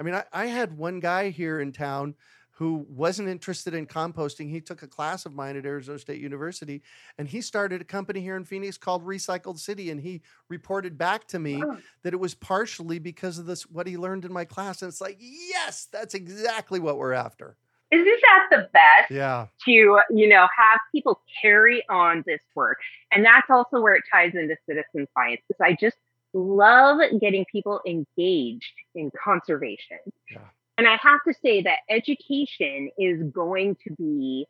I 0.00 0.02
mean, 0.02 0.14
I, 0.14 0.24
I 0.32 0.46
had 0.46 0.78
one 0.78 1.00
guy 1.00 1.30
here 1.30 1.60
in 1.60 1.72
town 1.72 2.14
who 2.58 2.84
wasn't 2.88 3.28
interested 3.28 3.72
in 3.72 3.86
composting. 3.86 4.50
He 4.50 4.60
took 4.60 4.82
a 4.82 4.88
class 4.88 5.24
of 5.24 5.32
mine 5.32 5.56
at 5.56 5.64
Arizona 5.64 5.96
State 5.96 6.20
University 6.20 6.82
and 7.16 7.28
he 7.28 7.40
started 7.40 7.80
a 7.80 7.84
company 7.84 8.20
here 8.20 8.36
in 8.36 8.44
Phoenix 8.44 8.76
called 8.76 9.06
Recycled 9.06 9.60
City. 9.60 9.92
And 9.92 10.00
he 10.00 10.22
reported 10.48 10.98
back 10.98 11.28
to 11.28 11.38
me 11.38 11.62
oh. 11.64 11.78
that 12.02 12.14
it 12.14 12.16
was 12.16 12.34
partially 12.34 12.98
because 12.98 13.38
of 13.38 13.46
this, 13.46 13.62
what 13.62 13.86
he 13.86 13.96
learned 13.96 14.24
in 14.24 14.32
my 14.32 14.44
class. 14.44 14.82
And 14.82 14.88
it's 14.88 15.00
like, 15.00 15.18
yes, 15.20 15.86
that's 15.92 16.14
exactly 16.14 16.80
what 16.80 16.98
we're 16.98 17.12
after. 17.12 17.56
Isn't 17.92 18.04
that 18.04 18.48
the 18.50 18.68
best? 18.72 19.12
Yeah. 19.12 19.46
To, 19.66 20.00
you 20.10 20.28
know, 20.28 20.48
have 20.58 20.80
people 20.90 21.20
carry 21.40 21.84
on 21.88 22.24
this 22.26 22.40
work. 22.56 22.78
And 23.12 23.24
that's 23.24 23.48
also 23.48 23.80
where 23.80 23.94
it 23.94 24.02
ties 24.12 24.32
into 24.34 24.56
citizen 24.68 25.06
science. 25.14 25.42
Because 25.46 25.60
I 25.64 25.76
just 25.80 25.96
love 26.34 26.98
getting 27.20 27.44
people 27.52 27.80
engaged 27.86 28.74
in 28.96 29.12
conservation. 29.24 29.98
Yeah. 30.28 30.38
And 30.78 30.86
I 30.86 30.96
have 31.02 31.20
to 31.26 31.34
say 31.42 31.62
that 31.62 31.78
education 31.90 32.90
is 32.96 33.22
going 33.32 33.76
to 33.84 33.94
be 33.96 34.46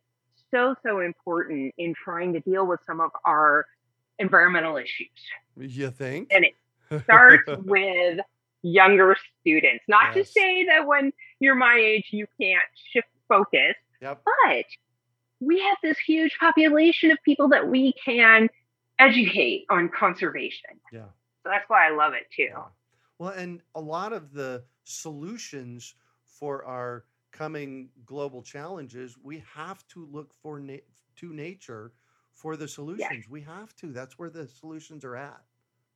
so, 0.50 0.74
so 0.86 1.00
important 1.00 1.74
in 1.78 1.94
trying 1.94 2.34
to 2.34 2.40
deal 2.40 2.66
with 2.66 2.80
some 2.86 3.00
of 3.00 3.10
our 3.24 3.66
environmental 4.18 4.76
issues. 4.76 5.08
You 5.56 5.90
think? 5.90 6.28
And 6.30 6.44
it 6.44 7.02
starts 7.04 7.50
with 7.64 8.20
younger 8.62 9.16
students. 9.40 9.84
Not 9.88 10.14
yes. 10.14 10.26
to 10.26 10.32
say 10.32 10.66
that 10.66 10.86
when 10.86 11.12
you're 11.40 11.54
my 11.54 11.76
age, 11.78 12.08
you 12.10 12.26
can't 12.40 12.62
shift 12.92 13.08
focus, 13.28 13.74
yep. 14.00 14.22
but 14.24 14.64
we 15.40 15.60
have 15.60 15.76
this 15.82 15.98
huge 15.98 16.36
population 16.38 17.10
of 17.10 17.18
people 17.24 17.48
that 17.48 17.68
we 17.68 17.94
can 18.04 18.48
educate 18.98 19.64
on 19.70 19.88
conservation. 19.88 20.70
Yeah. 20.92 21.04
So 21.42 21.50
that's 21.50 21.64
why 21.68 21.88
I 21.88 21.94
love 21.94 22.14
it 22.14 22.26
too. 22.34 22.48
Yeah. 22.50 22.62
Well, 23.18 23.30
and 23.30 23.62
a 23.74 23.80
lot 23.80 24.12
of 24.12 24.32
the 24.32 24.64
solutions 24.84 25.94
for 26.38 26.64
our 26.64 27.04
coming 27.32 27.90
global 28.06 28.42
challenges, 28.42 29.16
we 29.22 29.42
have 29.54 29.86
to 29.88 30.06
look 30.10 30.32
for 30.42 30.58
na- 30.58 30.76
to 31.16 31.32
nature 31.32 31.92
for 32.32 32.56
the 32.56 32.68
solutions. 32.68 33.28
We 33.28 33.42
have 33.42 33.74
to. 33.76 33.92
That's 33.92 34.18
where 34.18 34.30
the 34.30 34.46
solutions 34.46 35.04
are 35.04 35.16
at. 35.16 35.40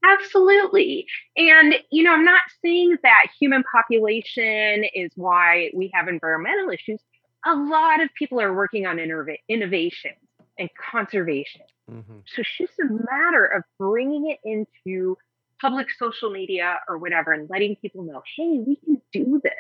Absolutely. 0.04 1.06
And, 1.36 1.74
you 1.90 2.02
know, 2.02 2.12
I'm 2.12 2.24
not 2.24 2.42
saying 2.62 2.96
that 3.02 3.26
human 3.40 3.62
population 3.70 4.84
is 4.94 5.12
why 5.14 5.70
we 5.74 5.90
have 5.94 6.08
environmental 6.08 6.70
issues. 6.70 7.00
A 7.46 7.54
lot 7.54 8.02
of 8.02 8.08
people 8.18 8.40
are 8.40 8.52
working 8.52 8.86
on 8.86 8.96
innov- 8.96 9.36
innovation 9.48 10.12
and 10.58 10.68
conservation. 10.74 11.62
Mm-hmm. 11.90 12.18
So 12.26 12.40
it's 12.40 12.58
just 12.58 12.78
a 12.80 12.84
matter 12.84 13.46
of 13.46 13.62
bringing 13.78 14.30
it 14.30 14.38
into 14.44 15.16
public 15.60 15.86
social 15.96 16.30
media 16.30 16.80
or 16.88 16.98
whatever 16.98 17.32
and 17.32 17.48
letting 17.48 17.76
people 17.76 18.02
know, 18.02 18.22
hey, 18.36 18.58
we 18.66 18.76
can 18.84 19.00
do 19.12 19.40
this. 19.42 19.52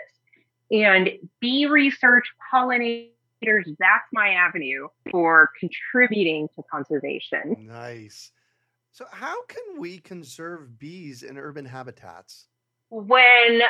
And 0.72 1.10
bee 1.38 1.66
research, 1.66 2.26
pollinators, 2.52 3.10
that's 3.78 4.08
my 4.12 4.30
avenue 4.30 4.88
for 5.10 5.50
contributing 5.60 6.48
to 6.56 6.62
conservation. 6.70 7.68
Nice. 7.68 8.32
So, 8.92 9.04
how 9.10 9.44
can 9.44 9.62
we 9.78 9.98
conserve 9.98 10.78
bees 10.78 11.22
in 11.22 11.38
urban 11.38 11.66
habitats? 11.66 12.46
When 12.88 13.60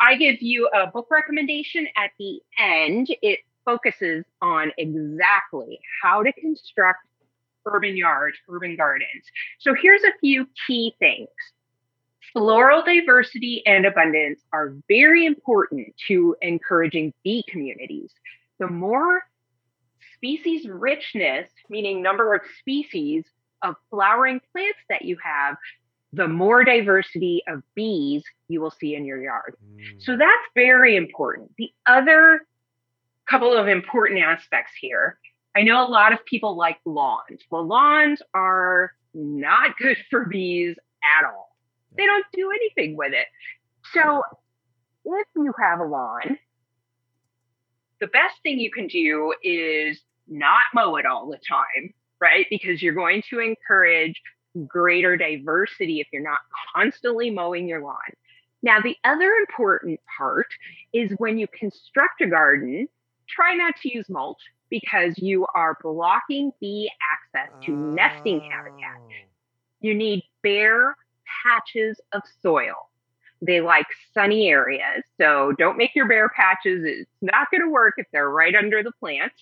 I 0.00 0.16
give 0.16 0.40
you 0.40 0.68
a 0.68 0.86
book 0.86 1.08
recommendation 1.10 1.88
at 1.96 2.10
the 2.18 2.40
end, 2.58 3.08
it 3.20 3.40
focuses 3.64 4.24
on 4.40 4.72
exactly 4.78 5.80
how 6.02 6.22
to 6.22 6.32
construct 6.32 7.00
urban 7.66 7.96
yards, 7.96 8.36
urban 8.48 8.76
gardens. 8.76 9.24
So, 9.58 9.74
here's 9.74 10.02
a 10.02 10.12
few 10.20 10.46
key 10.66 10.94
things. 11.00 11.28
Floral 12.32 12.82
diversity 12.82 13.62
and 13.66 13.86
abundance 13.86 14.40
are 14.52 14.74
very 14.88 15.26
important 15.26 15.94
to 16.08 16.36
encouraging 16.42 17.12
bee 17.24 17.44
communities. 17.48 18.10
The 18.58 18.68
more 18.68 19.22
species 20.14 20.68
richness, 20.68 21.48
meaning 21.68 22.02
number 22.02 22.34
of 22.34 22.42
species 22.60 23.24
of 23.62 23.76
flowering 23.90 24.40
plants 24.52 24.78
that 24.88 25.02
you 25.02 25.16
have, 25.22 25.56
the 26.12 26.28
more 26.28 26.64
diversity 26.64 27.42
of 27.46 27.62
bees 27.74 28.24
you 28.48 28.60
will 28.60 28.70
see 28.70 28.94
in 28.94 29.04
your 29.04 29.22
yard. 29.22 29.56
Mm. 29.74 30.02
So 30.02 30.16
that's 30.16 30.44
very 30.54 30.96
important. 30.96 31.52
The 31.58 31.72
other 31.86 32.46
couple 33.28 33.54
of 33.54 33.68
important 33.68 34.20
aspects 34.20 34.72
here 34.80 35.18
I 35.58 35.62
know 35.62 35.84
a 35.84 35.90
lot 35.90 36.12
of 36.12 36.24
people 36.24 36.56
like 36.56 36.78
lawns. 36.84 37.42
Well, 37.50 37.66
lawns 37.66 38.22
are 38.32 38.92
not 39.12 39.76
good 39.78 39.96
for 40.08 40.24
bees 40.24 40.76
at 41.02 41.26
all. 41.26 41.47
They 41.96 42.06
don't 42.06 42.26
do 42.32 42.50
anything 42.50 42.96
with 42.96 43.12
it. 43.12 43.26
So 43.92 44.22
if 45.04 45.26
you 45.34 45.52
have 45.60 45.80
a 45.80 45.84
lawn, 45.84 46.38
the 48.00 48.06
best 48.08 48.34
thing 48.42 48.58
you 48.58 48.70
can 48.70 48.86
do 48.86 49.34
is 49.42 50.00
not 50.28 50.62
mow 50.74 50.96
it 50.96 51.06
all 51.06 51.28
the 51.28 51.38
time, 51.48 51.92
right? 52.20 52.46
Because 52.50 52.82
you're 52.82 52.94
going 52.94 53.22
to 53.30 53.40
encourage 53.40 54.20
greater 54.66 55.16
diversity 55.16 56.00
if 56.00 56.08
you're 56.12 56.22
not 56.22 56.38
constantly 56.74 57.30
mowing 57.30 57.68
your 57.68 57.82
lawn. 57.82 57.96
Now, 58.62 58.80
the 58.80 58.96
other 59.04 59.30
important 59.48 60.00
part 60.18 60.48
is 60.92 61.12
when 61.18 61.38
you 61.38 61.46
construct 61.48 62.20
a 62.20 62.26
garden, 62.26 62.88
try 63.28 63.54
not 63.54 63.76
to 63.82 63.94
use 63.94 64.08
mulch 64.08 64.40
because 64.68 65.14
you 65.18 65.46
are 65.54 65.78
blocking 65.82 66.52
bee 66.60 66.90
access 67.12 67.52
to 67.64 67.72
oh. 67.72 67.74
nesting 67.74 68.40
habitat. 68.40 69.00
Oh. 69.00 69.08
You 69.80 69.94
need 69.94 70.24
bare 70.42 70.96
patches 71.44 72.00
of 72.12 72.22
soil. 72.42 72.74
They 73.40 73.60
like 73.60 73.86
sunny 74.14 74.48
areas. 74.48 75.04
So 75.20 75.52
don't 75.58 75.76
make 75.76 75.94
your 75.94 76.08
bare 76.08 76.28
patches. 76.28 76.82
It's 76.84 77.10
not 77.20 77.50
going 77.50 77.62
to 77.62 77.70
work 77.70 77.94
if 77.98 78.06
they're 78.12 78.28
right 78.28 78.54
under 78.54 78.82
the 78.82 78.92
plant. 78.92 79.32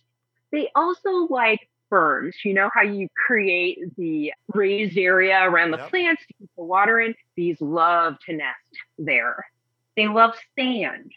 They 0.53 0.71
also 0.75 1.11
like 1.31 1.69
berms. 1.91 2.35
You 2.45 2.55
know 2.55 2.71
how 2.75 2.83
you 2.83 3.09
create 3.27 3.79
the 3.97 4.33
raised 4.55 4.99
area 4.99 5.43
around 5.43 5.71
the 5.71 5.79
yep. 5.79 5.91
plants 5.91 6.23
to 6.27 6.35
keep 6.35 6.51
the 6.57 6.65
water 6.65 7.01
in? 7.01 7.15
Bees 7.35 7.61
love 7.61 8.17
to 8.27 8.35
nest 8.35 8.59
there. 8.99 9.47
They 9.97 10.09
love 10.09 10.35
sand. 10.59 11.13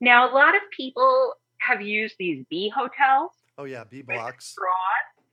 Now, 0.00 0.30
a 0.30 0.32
lot 0.32 0.56
of 0.56 0.62
people 0.76 1.34
have 1.58 1.82
used 1.82 2.16
these 2.18 2.44
bee 2.50 2.70
hotels. 2.70 3.30
Oh, 3.58 3.64
yeah, 3.64 3.84
bee 3.84 4.02
blocks. 4.02 4.46
Straws. 4.46 4.68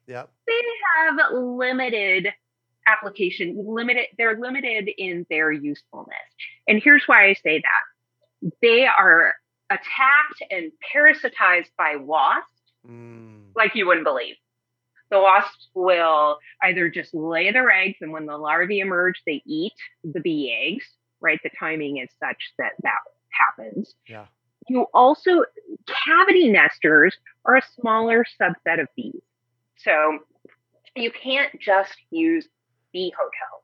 Yep. 0.07 0.29
They 0.45 0.61
have 0.97 1.31
limited 1.33 2.27
application 2.87 3.55
limited 3.67 4.05
they're 4.17 4.39
limited 4.39 4.89
in 4.97 5.25
their 5.29 5.51
usefulness. 5.51 6.15
And 6.67 6.81
here's 6.81 7.03
why 7.05 7.29
i 7.29 7.33
say 7.33 7.61
that. 7.61 8.51
They 8.61 8.85
are 8.85 9.33
attacked 9.69 10.43
and 10.49 10.71
parasitized 10.95 11.71
by 11.77 11.97
wasps 11.97 12.49
mm. 12.87 13.41
like 13.55 13.75
you 13.75 13.87
wouldn't 13.87 14.05
believe. 14.05 14.35
The 15.09 15.19
wasps 15.19 15.69
will 15.73 16.37
either 16.61 16.89
just 16.89 17.13
lay 17.13 17.51
their 17.51 17.69
eggs 17.71 17.97
and 18.01 18.11
when 18.11 18.25
the 18.25 18.37
larvae 18.37 18.79
emerge 18.79 19.21
they 19.25 19.41
eat 19.45 19.73
the 20.03 20.19
bee 20.19 20.53
eggs 20.53 20.85
right? 21.21 21.39
The 21.43 21.49
timing 21.59 21.97
is 21.97 22.09
such 22.19 22.53
that 22.57 22.73
that 22.83 22.99
happens. 23.29 23.95
Yeah. 24.07 24.25
You 24.67 24.87
also 24.93 25.43
cavity 26.05 26.49
nesters 26.49 27.15
are 27.45 27.55
a 27.55 27.61
smaller 27.79 28.25
subset 28.39 28.81
of 28.81 28.87
bees. 28.95 29.21
So 29.77 30.19
you 30.95 31.11
can't 31.11 31.59
just 31.59 31.95
use 32.09 32.47
bee 32.93 33.13
hotels. 33.17 33.63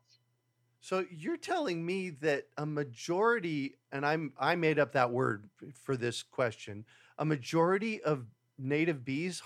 So 0.81 1.05
you're 1.09 1.37
telling 1.37 1.85
me 1.85 2.09
that 2.21 2.47
a 2.57 2.65
majority, 2.65 3.75
and 3.91 4.05
I'm 4.05 4.33
I 4.37 4.55
made 4.55 4.79
up 4.79 4.91
that 4.93 5.11
word 5.11 5.49
for 5.73 5.95
this 5.95 6.21
question, 6.21 6.85
a 7.17 7.23
majority 7.23 8.03
of 8.03 8.25
native 8.57 9.05
bees, 9.05 9.41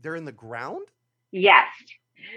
they're 0.00 0.14
in 0.14 0.24
the 0.24 0.32
ground. 0.32 0.86
Yes, 1.32 1.66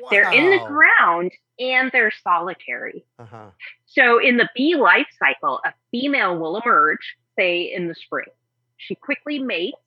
wow. 0.01 0.07
they're 0.09 0.31
in 0.31 0.49
the 0.49 0.65
ground 0.65 1.31
and 1.59 1.91
they're 1.91 2.11
solitary. 2.23 3.05
Uh-huh. 3.19 3.51
So 3.85 4.19
in 4.19 4.37
the 4.37 4.49
bee 4.55 4.75
life 4.75 5.07
cycle, 5.19 5.59
a 5.63 5.73
female 5.91 6.37
will 6.37 6.59
emerge, 6.59 7.15
say 7.37 7.71
in 7.73 7.87
the 7.87 7.95
spring. 7.95 8.25
She 8.77 8.95
quickly 8.95 9.37
mates, 9.37 9.77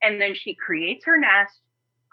and 0.00 0.20
then 0.20 0.34
she 0.36 0.54
creates 0.54 1.04
her 1.06 1.18
nest 1.18 1.58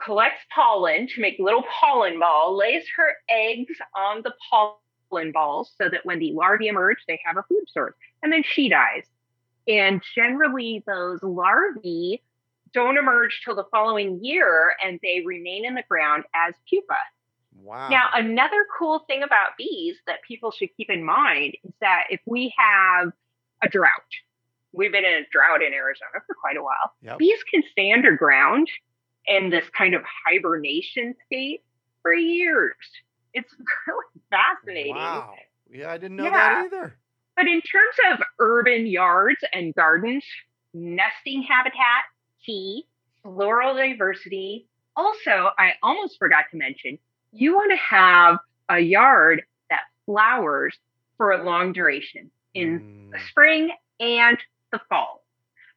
collects 0.03 0.41
pollen 0.53 1.07
to 1.07 1.21
make 1.21 1.35
little 1.39 1.63
pollen 1.63 2.19
ball, 2.19 2.57
lays 2.57 2.83
her 2.95 3.13
eggs 3.29 3.75
on 3.95 4.21
the 4.23 4.33
pollen 4.49 5.31
balls 5.31 5.73
so 5.77 5.89
that 5.89 6.05
when 6.05 6.19
the 6.19 6.33
larvae 6.33 6.67
emerge, 6.67 6.97
they 7.07 7.19
have 7.25 7.37
a 7.37 7.43
food 7.43 7.65
source. 7.67 7.93
And 8.23 8.31
then 8.31 8.43
she 8.43 8.69
dies. 8.69 9.03
And 9.67 10.01
generally, 10.13 10.83
those 10.85 11.19
larvae 11.23 12.21
don't 12.73 12.97
emerge 12.97 13.41
till 13.43 13.55
the 13.55 13.65
following 13.71 14.23
year 14.23 14.73
and 14.83 14.99
they 15.01 15.23
remain 15.25 15.65
in 15.65 15.75
the 15.75 15.83
ground 15.87 16.23
as 16.35 16.53
pupa. 16.69 16.97
Wow. 17.63 17.89
Now, 17.89 18.09
another 18.13 18.65
cool 18.77 18.99
thing 19.07 19.23
about 19.23 19.57
bees 19.57 19.95
that 20.07 20.21
people 20.27 20.51
should 20.51 20.69
keep 20.75 20.89
in 20.89 21.03
mind 21.03 21.55
is 21.63 21.71
that 21.79 22.03
if 22.09 22.19
we 22.25 22.53
have 22.57 23.11
a 23.63 23.69
drought, 23.69 23.91
we've 24.73 24.91
been 24.91 25.05
in 25.05 25.13
a 25.13 25.25
drought 25.31 25.63
in 25.63 25.73
Arizona 25.73 26.21
for 26.27 26.35
quite 26.35 26.57
a 26.57 26.61
while, 26.61 26.93
yep. 27.01 27.17
bees 27.17 27.39
can 27.49 27.63
stay 27.71 27.93
underground 27.93 28.67
in 29.27 29.49
this 29.49 29.65
kind 29.77 29.93
of 29.93 30.01
hibernation 30.25 31.15
state 31.25 31.63
for 32.01 32.13
years. 32.13 32.75
It's 33.33 33.53
really 33.87 34.05
fascinating. 34.29 34.95
Wow. 34.95 35.33
Yeah, 35.69 35.91
I 35.91 35.97
didn't 35.97 36.17
know 36.17 36.25
yeah. 36.25 36.31
that 36.31 36.65
either. 36.65 36.97
But 37.35 37.47
in 37.47 37.61
terms 37.61 37.95
of 38.13 38.19
urban 38.39 38.87
yards 38.87 39.39
and 39.51 39.73
gardens, 39.75 40.23
nesting 40.73 41.43
habitat, 41.43 42.03
key, 42.45 42.85
floral 43.23 43.75
diversity. 43.75 44.67
Also, 44.95 45.49
I 45.57 45.71
almost 45.81 46.17
forgot 46.19 46.45
to 46.51 46.57
mention, 46.57 46.97
you 47.31 47.53
want 47.55 47.71
to 47.71 47.77
have 47.77 48.37
a 48.69 48.79
yard 48.79 49.41
that 49.69 49.81
flowers 50.05 50.77
for 51.17 51.31
a 51.31 51.43
long 51.43 51.73
duration 51.73 52.29
in 52.53 52.79
mm. 52.79 53.11
the 53.11 53.19
spring 53.29 53.71
and 53.99 54.37
the 54.71 54.79
fall. 54.87 55.24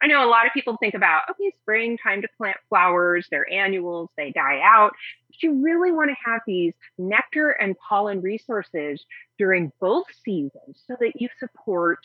I 0.00 0.06
know 0.06 0.24
a 0.24 0.30
lot 0.30 0.46
of 0.46 0.52
people 0.52 0.76
think 0.78 0.94
about, 0.94 1.22
okay, 1.30 1.52
spring, 1.60 1.98
time 1.98 2.22
to 2.22 2.28
plant 2.36 2.56
flowers, 2.68 3.26
they're 3.30 3.50
annuals, 3.52 4.10
they 4.16 4.30
die 4.30 4.60
out. 4.62 4.92
But 5.28 5.42
you 5.42 5.62
really 5.62 5.90
want 5.90 6.10
to 6.10 6.16
have 6.24 6.40
these 6.46 6.72
nectar 6.98 7.50
and 7.50 7.76
pollen 7.78 8.20
resources 8.20 9.04
during 9.38 9.72
both 9.80 10.06
seasons 10.24 10.82
so 10.86 10.96
that 11.00 11.20
you 11.20 11.28
support 11.40 11.98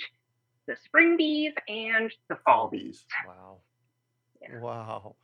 the 0.68 0.76
spring 0.86 1.18
bees 1.18 1.54
and 1.68 2.12
the 2.30 2.38
fall 2.46 2.70
bees. 2.70 3.06
Wow. 3.28 3.58
Yeah. 4.42 4.60
Wow. 4.60 5.16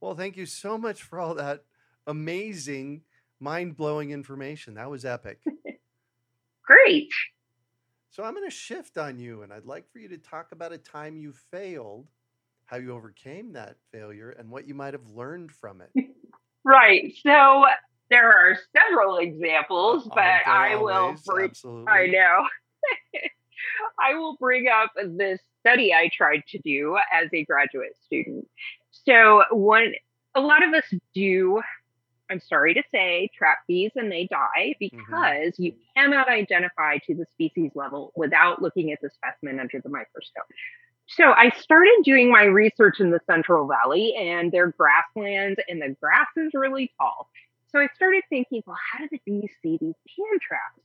Well, 0.00 0.14
thank 0.14 0.36
you 0.36 0.46
so 0.46 0.76
much 0.76 1.02
for 1.02 1.18
all 1.18 1.34
that 1.34 1.64
amazing, 2.06 3.02
mind 3.38 3.76
blowing 3.76 4.10
information. 4.10 4.74
That 4.74 4.90
was 4.90 5.04
epic. 5.04 5.40
Great. 6.64 7.10
So 8.10 8.24
I'm 8.24 8.34
going 8.34 8.48
to 8.48 8.54
shift 8.54 8.98
on 8.98 9.18
you, 9.18 9.42
and 9.42 9.52
I'd 9.52 9.66
like 9.66 9.88
for 9.92 10.00
you 10.00 10.08
to 10.08 10.18
talk 10.18 10.50
about 10.50 10.72
a 10.72 10.78
time 10.78 11.16
you 11.16 11.32
failed, 11.52 12.08
how 12.66 12.76
you 12.76 12.92
overcame 12.92 13.52
that 13.52 13.76
failure, 13.92 14.30
and 14.30 14.50
what 14.50 14.66
you 14.66 14.74
might 14.74 14.94
have 14.94 15.06
learned 15.14 15.52
from 15.52 15.80
it. 15.80 16.06
right. 16.64 17.12
So 17.22 17.64
there 18.10 18.32
are 18.32 18.58
several 18.76 19.18
examples, 19.18 20.06
uh, 20.06 20.14
but 20.14 20.46
I 20.46 20.74
will 20.74 21.14
bring, 21.24 21.50
absolutely. 21.50 21.92
I 21.92 22.06
know. 22.06 22.46
I 24.00 24.14
will 24.14 24.36
bring 24.40 24.66
up 24.66 24.90
this 25.16 25.40
study 25.60 25.94
I 25.94 26.10
tried 26.12 26.42
to 26.48 26.58
do 26.58 26.98
as 27.12 27.28
a 27.32 27.44
graduate 27.44 27.96
student. 28.04 28.48
So 28.90 29.44
one 29.50 29.92
a 30.34 30.40
lot 30.40 30.66
of 30.66 30.74
us 30.74 30.84
do 31.14 31.60
I'm 32.30 32.40
sorry 32.40 32.74
to 32.74 32.82
say, 32.90 33.30
trap 33.36 33.58
bees 33.66 33.92
and 33.96 34.10
they 34.10 34.26
die 34.26 34.74
mm-hmm. 34.80 34.98
because 34.98 35.54
mm-hmm. 35.54 35.62
you 35.62 35.72
cannot 35.96 36.28
identify 36.28 36.98
to 37.06 37.14
the 37.14 37.26
species 37.32 37.72
level 37.74 38.12
without 38.16 38.62
looking 38.62 38.92
at 38.92 39.00
the 39.02 39.10
specimen 39.10 39.60
under 39.60 39.80
the 39.80 39.88
microscope. 39.88 40.44
So 41.08 41.32
I 41.32 41.50
started 41.58 42.02
doing 42.04 42.30
my 42.30 42.44
research 42.44 43.00
in 43.00 43.10
the 43.10 43.20
Central 43.26 43.66
Valley 43.66 44.14
and 44.16 44.52
their 44.52 44.68
grasslands, 44.68 45.58
and 45.68 45.82
the 45.82 45.96
grass 46.00 46.28
is 46.36 46.52
really 46.54 46.92
tall. 46.98 47.28
So 47.72 47.80
I 47.80 47.88
started 47.96 48.22
thinking, 48.28 48.62
well, 48.64 48.78
how 48.92 49.00
do 49.00 49.08
the 49.10 49.20
bees 49.26 49.50
see 49.60 49.78
these 49.80 49.94
pan 50.06 50.38
traps? 50.40 50.80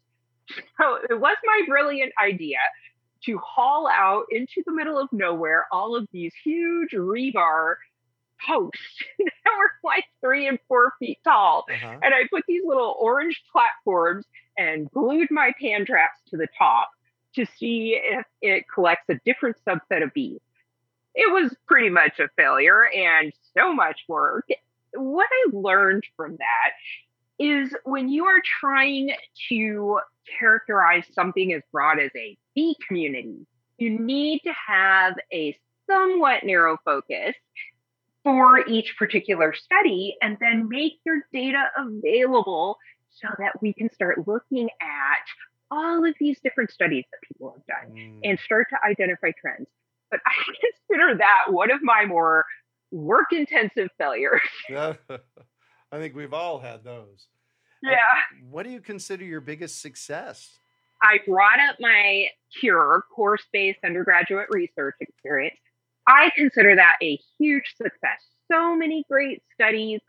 So 0.80 1.00
it 1.10 1.20
was 1.20 1.36
my 1.44 1.62
brilliant 1.68 2.14
idea 2.24 2.60
to 3.26 3.40
haul 3.40 3.88
out 3.88 4.26
into 4.30 4.62
the 4.66 4.72
middle 4.72 5.00
of 5.00 5.10
nowhere 5.12 5.66
all 5.72 5.96
of 5.96 6.08
these 6.12 6.34
huge 6.44 6.92
rebar 6.92 7.76
posts 8.46 8.80
that 9.20 9.52
were 9.58 9.72
like 9.84 10.06
three 10.22 10.48
and 10.48 10.60
four 10.68 10.94
feet 11.00 11.20
tall. 11.24 11.66
Uh-huh. 11.72 12.00
And 12.02 12.14
I 12.14 12.28
put 12.30 12.44
these 12.48 12.64
little 12.66 12.96
orange 13.00 13.44
platforms 13.52 14.26
and 14.58 14.90
glued 14.92 15.30
my 15.32 15.54
pan 15.62 15.86
traps 15.86 16.20
to 16.30 16.38
the 16.38 16.48
top 16.58 16.90
to 17.36 17.46
see 17.58 18.00
if 18.02 18.26
it 18.42 18.66
collects 18.74 19.06
a 19.10 19.20
different 19.26 19.58
subset 19.68 20.04
of 20.04 20.14
bees. 20.14 20.40
It 21.14 21.32
was 21.32 21.56
pretty 21.68 21.90
much 21.90 22.20
a 22.20 22.30
failure 22.36 22.90
and 22.94 23.32
so 23.58 23.74
much 23.74 24.02
work. 24.08 24.48
What 24.94 25.28
I 25.32 25.50
learned 25.56 26.04
from 26.16 26.38
that 26.38 26.72
is 27.38 27.74
when 27.84 28.10
you 28.10 28.26
are 28.26 28.42
trying 28.62 29.12
to 29.50 30.00
characterize 30.40 31.06
something 31.14 31.54
as 31.54 31.62
broad 31.72 32.00
as 32.00 32.12
a 32.16 32.38
bee 32.54 32.76
community, 32.88 33.46
you 33.78 34.00
need 34.00 34.42
to 34.46 34.54
have 34.68 35.16
a 35.34 35.58
somewhat 35.90 36.44
narrow 36.44 36.78
focus 36.84 37.36
for 38.26 38.68
each 38.68 38.96
particular 38.98 39.54
study 39.54 40.18
and 40.22 40.36
then 40.42 40.68
make 40.68 40.94
your 41.06 41.20
data 41.32 41.64
available 41.78 42.78
so 43.12 43.28
that 43.38 43.54
we 43.62 43.72
can 43.72 43.90
start 43.94 44.28
looking 44.28 44.68
at 44.82 45.70
all 45.70 46.04
of 46.04 46.16
these 46.20 46.40
different 46.42 46.72
studies 46.72 47.06
that 47.12 47.20
people 47.28 47.56
have 47.56 47.66
done 47.68 47.96
mm. 47.96 48.20
and 48.24 48.40
start 48.40 48.66
to 48.72 48.78
identify 48.84 49.32
trends. 49.40 49.68
But 50.10 50.22
I 50.26 50.32
consider 50.90 51.18
that 51.20 51.46
one 51.54 51.72
of 51.72 51.84
my 51.84 52.06
more 52.06 52.46
work 52.92 53.32
intensive 53.32 53.90
failures. 54.00 54.42
I 54.70 54.98
think 55.94 56.16
we've 56.16 56.34
all 56.34 56.60
had 56.60 56.84
those. 56.84 57.28
Yeah. 57.84 57.98
And 58.40 58.52
what 58.52 58.64
do 58.64 58.72
you 58.72 58.82
consider 58.82 59.24
your 59.24 59.42
biggest 59.42 59.82
success? 59.82 60.58
I 61.04 61.20
brought 61.28 61.60
up 61.60 61.76
my 61.80 62.28
CURE 62.60 63.04
course 63.16 63.44
based 63.54 63.80
undergraduate 63.86 64.48
research 64.50 64.96
experience 65.00 65.58
I 66.08 66.32
consider 66.36 66.76
that 66.76 66.96
a 67.02 67.20
huge 67.40 67.74
success. 67.78 68.22
So 68.52 68.76
many 68.76 69.04
great 69.10 69.42
studies, 69.54 70.02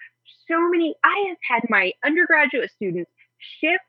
so 0.49 0.69
many. 0.69 0.95
I 1.05 1.27
have 1.29 1.39
had 1.49 1.71
my 1.71 1.93
undergraduate 2.05 2.71
students 2.71 3.11
shift 3.39 3.83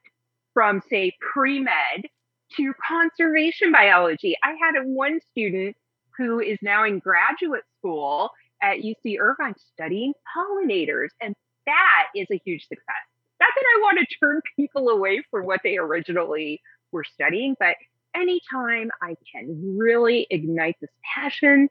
from, 0.54 0.82
say, 0.90 1.14
pre 1.20 1.60
med 1.60 2.08
to 2.56 2.74
conservation 2.88 3.72
biology. 3.72 4.36
I 4.44 4.56
had 4.62 4.86
one 4.86 5.20
student 5.32 5.76
who 6.18 6.40
is 6.40 6.58
now 6.62 6.86
in 6.86 7.00
graduate 7.00 7.64
school 7.78 8.32
at 8.62 8.78
UC 8.78 9.20
Irvine 9.20 9.54
studying 9.74 10.14
pollinators, 10.36 11.10
and 11.22 11.36
that 11.66 12.06
is 12.16 12.28
a 12.32 12.42
huge 12.44 12.64
success. 12.64 13.06
Not 13.40 13.50
that 13.56 13.66
I 13.76 13.82
want 13.82 14.00
to 14.00 14.16
turn 14.20 14.42
people 14.56 14.90
away 14.90 15.24
from 15.30 15.46
what 15.46 15.60
they 15.64 15.78
originally 15.78 16.62
were 16.92 17.04
studying, 17.04 17.56
but 17.60 17.76
anytime 18.16 18.90
I 19.02 19.16
can 19.32 19.78
really 19.78 20.26
ignite 20.32 20.78
this 20.82 20.90
passion 21.16 21.70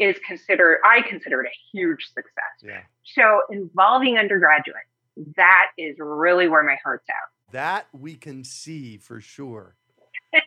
is 0.00 0.16
considered, 0.26 0.78
I 0.84 1.02
consider 1.02 1.42
it 1.42 1.48
a 1.48 1.76
huge 1.76 2.06
success. 2.06 2.32
Yeah. 2.62 2.80
So 3.04 3.42
involving 3.50 4.16
undergraduate, 4.18 4.76
that 5.36 5.66
is 5.76 5.96
really 5.98 6.48
where 6.48 6.62
my 6.62 6.76
heart's 6.82 7.08
at. 7.08 7.52
That 7.52 7.86
we 7.92 8.14
can 8.14 8.42
see 8.42 8.96
for 8.96 9.20
sure. 9.20 9.76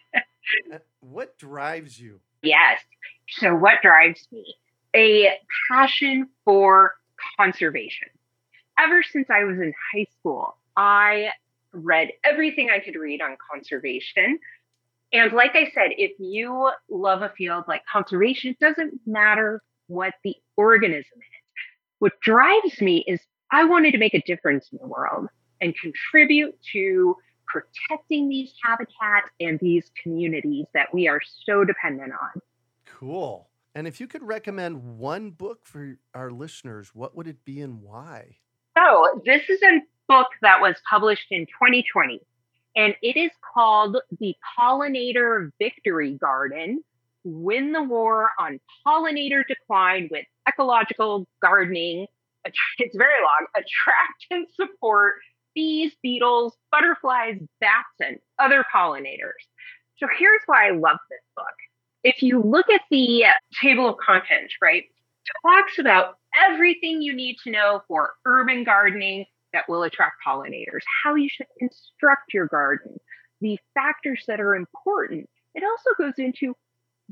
Uh, 0.71 0.77
what 0.99 1.37
drives 1.37 1.99
you? 1.99 2.19
Yes. 2.41 2.81
So 3.29 3.55
what 3.55 3.75
drives 3.81 4.27
me? 4.29 4.55
A 4.93 5.29
passion 5.71 6.27
for 6.43 6.95
conservation. 7.37 8.09
Ever 8.77 9.01
since 9.03 9.29
I 9.29 9.45
was 9.45 9.57
in 9.57 9.73
high 9.93 10.05
school, 10.19 10.57
I 10.75 11.29
read 11.71 12.09
everything 12.25 12.69
I 12.69 12.79
could 12.79 12.95
read 12.95 13.21
on 13.21 13.37
conservation. 13.51 14.37
And 15.13 15.31
like 15.31 15.51
I 15.53 15.71
said, 15.75 15.91
if 15.97 16.11
you 16.19 16.71
love 16.89 17.21
a 17.21 17.31
field 17.37 17.65
like 17.67 17.83
conservation, 17.91 18.49
it 18.51 18.59
doesn't 18.59 18.99
matter 19.05 19.61
what 19.87 20.15
the 20.23 20.35
organism 20.57 21.19
is. 21.19 21.63
What 21.99 22.19
drives 22.21 22.81
me 22.81 23.05
is 23.07 23.21
I 23.51 23.63
wanted 23.65 23.91
to 23.91 23.99
make 23.99 24.15
a 24.15 24.21
difference 24.23 24.67
in 24.71 24.79
the 24.81 24.87
world 24.87 25.27
and 25.61 25.75
contribute 25.77 26.57
to 26.73 27.15
protecting 27.47 28.27
these 28.27 28.51
habitats 28.63 29.29
and 29.39 29.59
these 29.59 29.91
communities 30.01 30.65
that 30.73 30.91
we 30.91 31.07
are 31.07 31.21
so 31.45 31.63
dependent 31.63 32.11
on. 32.11 32.41
Cool. 32.85 33.49
And 33.75 33.87
if 33.87 34.01
you 34.01 34.07
could 34.07 34.23
recommend 34.23 34.97
one 34.97 35.29
book 35.31 35.59
for 35.63 35.97
our 36.15 36.31
listeners, 36.31 36.91
what 36.93 37.15
would 37.15 37.27
it 37.27 37.45
be 37.45 37.61
and 37.61 37.81
why? 37.81 38.37
So, 38.75 39.21
this 39.25 39.43
is 39.49 39.61
a 39.61 39.81
book 40.07 40.27
that 40.41 40.59
was 40.59 40.75
published 40.89 41.27
in 41.29 41.45
2020 41.45 42.19
and 42.75 42.95
it 43.01 43.17
is 43.17 43.31
called 43.53 43.97
the 44.19 44.35
Pollinator 44.57 45.51
Victory 45.59 46.13
Garden 46.15 46.83
Win 47.23 47.71
the 47.71 47.83
War 47.83 48.31
on 48.39 48.59
Pollinator 48.85 49.43
Decline 49.47 50.09
with 50.11 50.25
Ecological 50.47 51.27
Gardening. 51.41 52.07
It's 52.77 52.97
very 52.97 53.21
long. 53.21 53.45
Attract 53.55 54.25
and 54.31 54.47
support 54.53 55.15
bees, 55.55 55.93
beetles, 56.01 56.57
butterflies, 56.71 57.37
bats, 57.61 57.87
and 58.01 58.17
other 58.37 58.65
pollinators. 58.73 59.43
So 59.97 60.07
here's 60.17 60.41
why 60.45 60.67
I 60.67 60.71
love 60.71 60.97
this 61.09 61.21
book. 61.37 61.45
If 62.03 62.21
you 62.21 62.41
look 62.41 62.69
at 62.69 62.81
the 62.91 63.23
table 63.61 63.87
of 63.87 63.95
contents, 63.97 64.55
right, 64.61 64.83
talks 65.45 65.79
about 65.79 66.17
everything 66.49 67.01
you 67.01 67.13
need 67.13 67.37
to 67.45 67.51
know 67.51 67.81
for 67.87 68.11
urban 68.25 68.65
gardening, 68.65 69.25
that 69.53 69.69
will 69.69 69.83
attract 69.83 70.15
pollinators, 70.25 70.81
how 71.03 71.15
you 71.15 71.29
should 71.29 71.47
construct 71.57 72.33
your 72.33 72.47
garden, 72.47 72.99
the 73.41 73.57
factors 73.73 74.23
that 74.27 74.41
are 74.41 74.55
important. 74.55 75.29
It 75.55 75.63
also 75.63 75.91
goes 75.97 76.15
into 76.17 76.55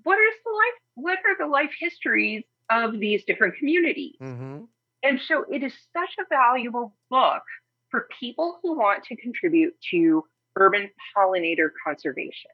what 0.03 0.17
is 0.17 0.35
the 0.43 0.51
life, 0.51 0.81
what 0.95 1.19
are 1.19 1.37
the 1.39 1.51
life 1.51 1.71
histories 1.79 2.43
of 2.69 2.99
these 2.99 3.23
different 3.25 3.55
communities. 3.57 4.15
Mm-hmm. 4.21 4.63
And 5.03 5.19
so 5.27 5.45
it 5.51 5.63
is 5.63 5.73
such 5.93 6.09
a 6.19 6.23
valuable 6.29 6.95
book 7.09 7.43
for 7.89 8.07
people 8.19 8.59
who 8.61 8.77
want 8.77 9.03
to 9.05 9.15
contribute 9.15 9.73
to 9.91 10.23
urban 10.55 10.89
pollinator 11.15 11.69
conservation. 11.85 12.51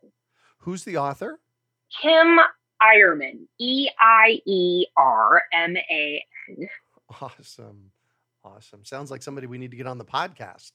Who's 0.60 0.84
the 0.84 0.97
author? 0.97 1.39
Kim 2.02 2.39
Eierman, 2.82 3.47
E 3.60 3.89
I 4.00 4.41
E 4.45 4.86
R 4.97 5.41
M 5.54 5.78
A 5.78 6.23
N. 6.50 6.67
Awesome. 7.21 7.91
Awesome. 8.55 8.86
Sounds 8.86 9.12
like 9.12 9.21
somebody 9.21 9.47
we 9.47 9.57
need 9.57 9.71
to 9.71 9.77
get 9.77 9.88
on 9.88 9.97
the 9.97 10.05
podcast. 10.05 10.71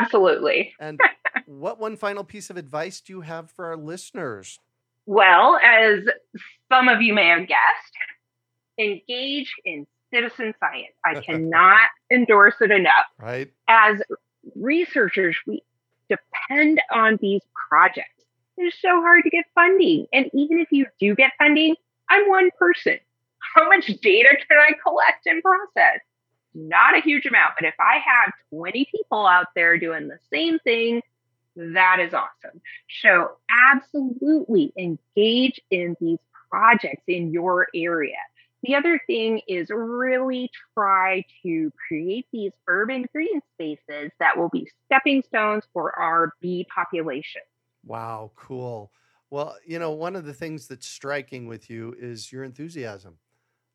Absolutely. 0.00 0.74
and 0.80 1.00
what 1.46 1.80
one 1.80 1.96
final 1.96 2.24
piece 2.24 2.50
of 2.50 2.56
advice 2.56 3.00
do 3.00 3.12
you 3.14 3.20
have 3.22 3.50
for 3.50 3.66
our 3.66 3.76
listeners? 3.76 4.58
Well, 5.06 5.58
as 5.64 6.00
some 6.70 6.88
of 6.88 7.00
you 7.00 7.14
may 7.14 7.28
have 7.28 7.48
guessed, 7.48 7.94
engage 8.78 9.54
in 9.64 9.86
citizen 10.12 10.54
science. 10.60 10.94
I 11.04 11.20
cannot 11.26 11.88
endorse 12.12 12.56
it 12.60 12.70
enough. 12.70 13.06
Right. 13.18 13.50
As 13.68 14.00
researchers, 14.54 15.36
we 15.46 15.62
depend 16.08 16.80
on 16.92 17.18
these 17.20 17.42
projects. 17.68 18.24
It's 18.56 18.76
so 18.82 19.00
hard 19.00 19.24
to 19.24 19.30
get 19.30 19.44
funding. 19.54 20.06
And 20.12 20.26
even 20.34 20.58
if 20.58 20.68
you 20.70 20.86
do 21.00 21.14
get 21.14 21.32
funding, 21.38 21.76
I'm 22.10 22.28
one 22.28 22.50
person. 22.58 22.98
How 23.54 23.68
much 23.68 23.86
data 23.86 24.28
can 24.48 24.58
I 24.58 24.72
collect 24.82 25.26
and 25.26 25.42
process? 25.42 26.00
Not 26.58 26.96
a 26.96 27.00
huge 27.00 27.26
amount, 27.26 27.52
but 27.58 27.66
if 27.66 27.74
I 27.78 27.98
have 28.04 28.32
20 28.50 28.88
people 28.90 29.26
out 29.26 29.46
there 29.54 29.78
doing 29.78 30.08
the 30.08 30.18
same 30.32 30.58
thing, 30.58 31.02
that 31.56 31.98
is 32.00 32.14
awesome. 32.14 32.60
So, 33.02 33.32
absolutely 33.72 34.72
engage 34.76 35.60
in 35.70 35.96
these 36.00 36.18
projects 36.50 37.02
in 37.06 37.32
your 37.32 37.68
area. 37.74 38.16
The 38.62 38.74
other 38.74 39.00
thing 39.06 39.40
is 39.46 39.70
really 39.70 40.50
try 40.74 41.24
to 41.44 41.72
create 41.86 42.26
these 42.32 42.52
urban 42.66 43.06
green 43.12 43.40
spaces 43.54 44.10
that 44.18 44.36
will 44.36 44.48
be 44.48 44.68
stepping 44.86 45.22
stones 45.22 45.64
for 45.72 45.96
our 45.96 46.32
bee 46.40 46.66
population. 46.74 47.42
Wow, 47.84 48.32
cool. 48.34 48.90
Well, 49.30 49.56
you 49.64 49.78
know, 49.78 49.92
one 49.92 50.16
of 50.16 50.24
the 50.24 50.34
things 50.34 50.66
that's 50.66 50.86
striking 50.86 51.46
with 51.46 51.70
you 51.70 51.94
is 51.98 52.32
your 52.32 52.42
enthusiasm. 52.42 53.18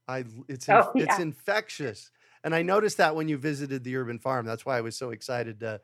I 0.08 0.26
it's 0.50 0.68
oh, 0.68 0.92
yeah. 0.96 1.06
it's 1.06 1.20
infectious 1.20 2.12
And 2.44 2.54
I 2.54 2.62
noticed 2.62 2.98
that 2.98 3.16
when 3.16 3.28
you 3.28 3.38
visited 3.38 3.84
the 3.84 3.96
urban 3.96 4.20
farm. 4.20 4.46
That's 4.46 4.66
why 4.66 4.78
I 4.78 4.82
was 4.82 4.96
so 4.98 5.12
excited 5.12 5.60
to, 5.62 5.80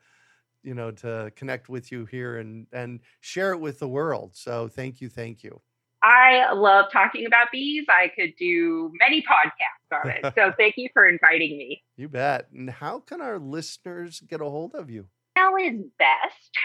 you 0.62 0.74
know, 0.74 0.90
to 0.90 1.32
connect 1.36 1.68
with 1.68 1.90
you 1.90 2.04
here 2.04 2.38
and 2.38 2.66
and 2.72 3.00
share 3.20 3.52
it 3.52 3.60
with 3.60 3.78
the 3.78 3.88
world. 3.88 4.36
So 4.36 4.68
thank 4.68 5.00
you, 5.00 5.08
thank 5.08 5.42
you. 5.42 5.60
I 6.02 6.52
love 6.52 6.86
talking 6.92 7.26
about 7.26 7.48
bees. 7.52 7.84
I 7.88 8.08
could 8.08 8.32
do 8.38 8.90
many 8.98 9.22
podcasts 9.22 10.02
on 10.04 10.10
it. 10.10 10.32
So 10.34 10.52
thank 10.58 10.74
you 10.78 10.88
for 10.94 11.06
inviting 11.06 11.58
me. 11.58 11.82
You 11.96 12.08
bet. 12.08 12.48
And 12.52 12.70
how 12.70 13.00
can 13.00 13.20
our 13.20 13.38
listeners 13.38 14.20
get 14.20 14.40
a 14.40 14.44
hold 14.44 14.74
of 14.74 14.88
you? 14.90 15.06
Email 15.36 15.56
is 15.56 15.84
best. 15.98 16.56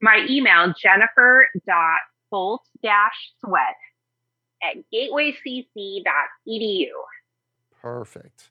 My 0.00 0.26
email, 0.28 0.74
jennifer.foltz 0.80 2.58
sweat 3.40 3.76
at 4.62 4.76
gatewaycc.edu. 4.92 6.88
Perfect. 7.80 8.50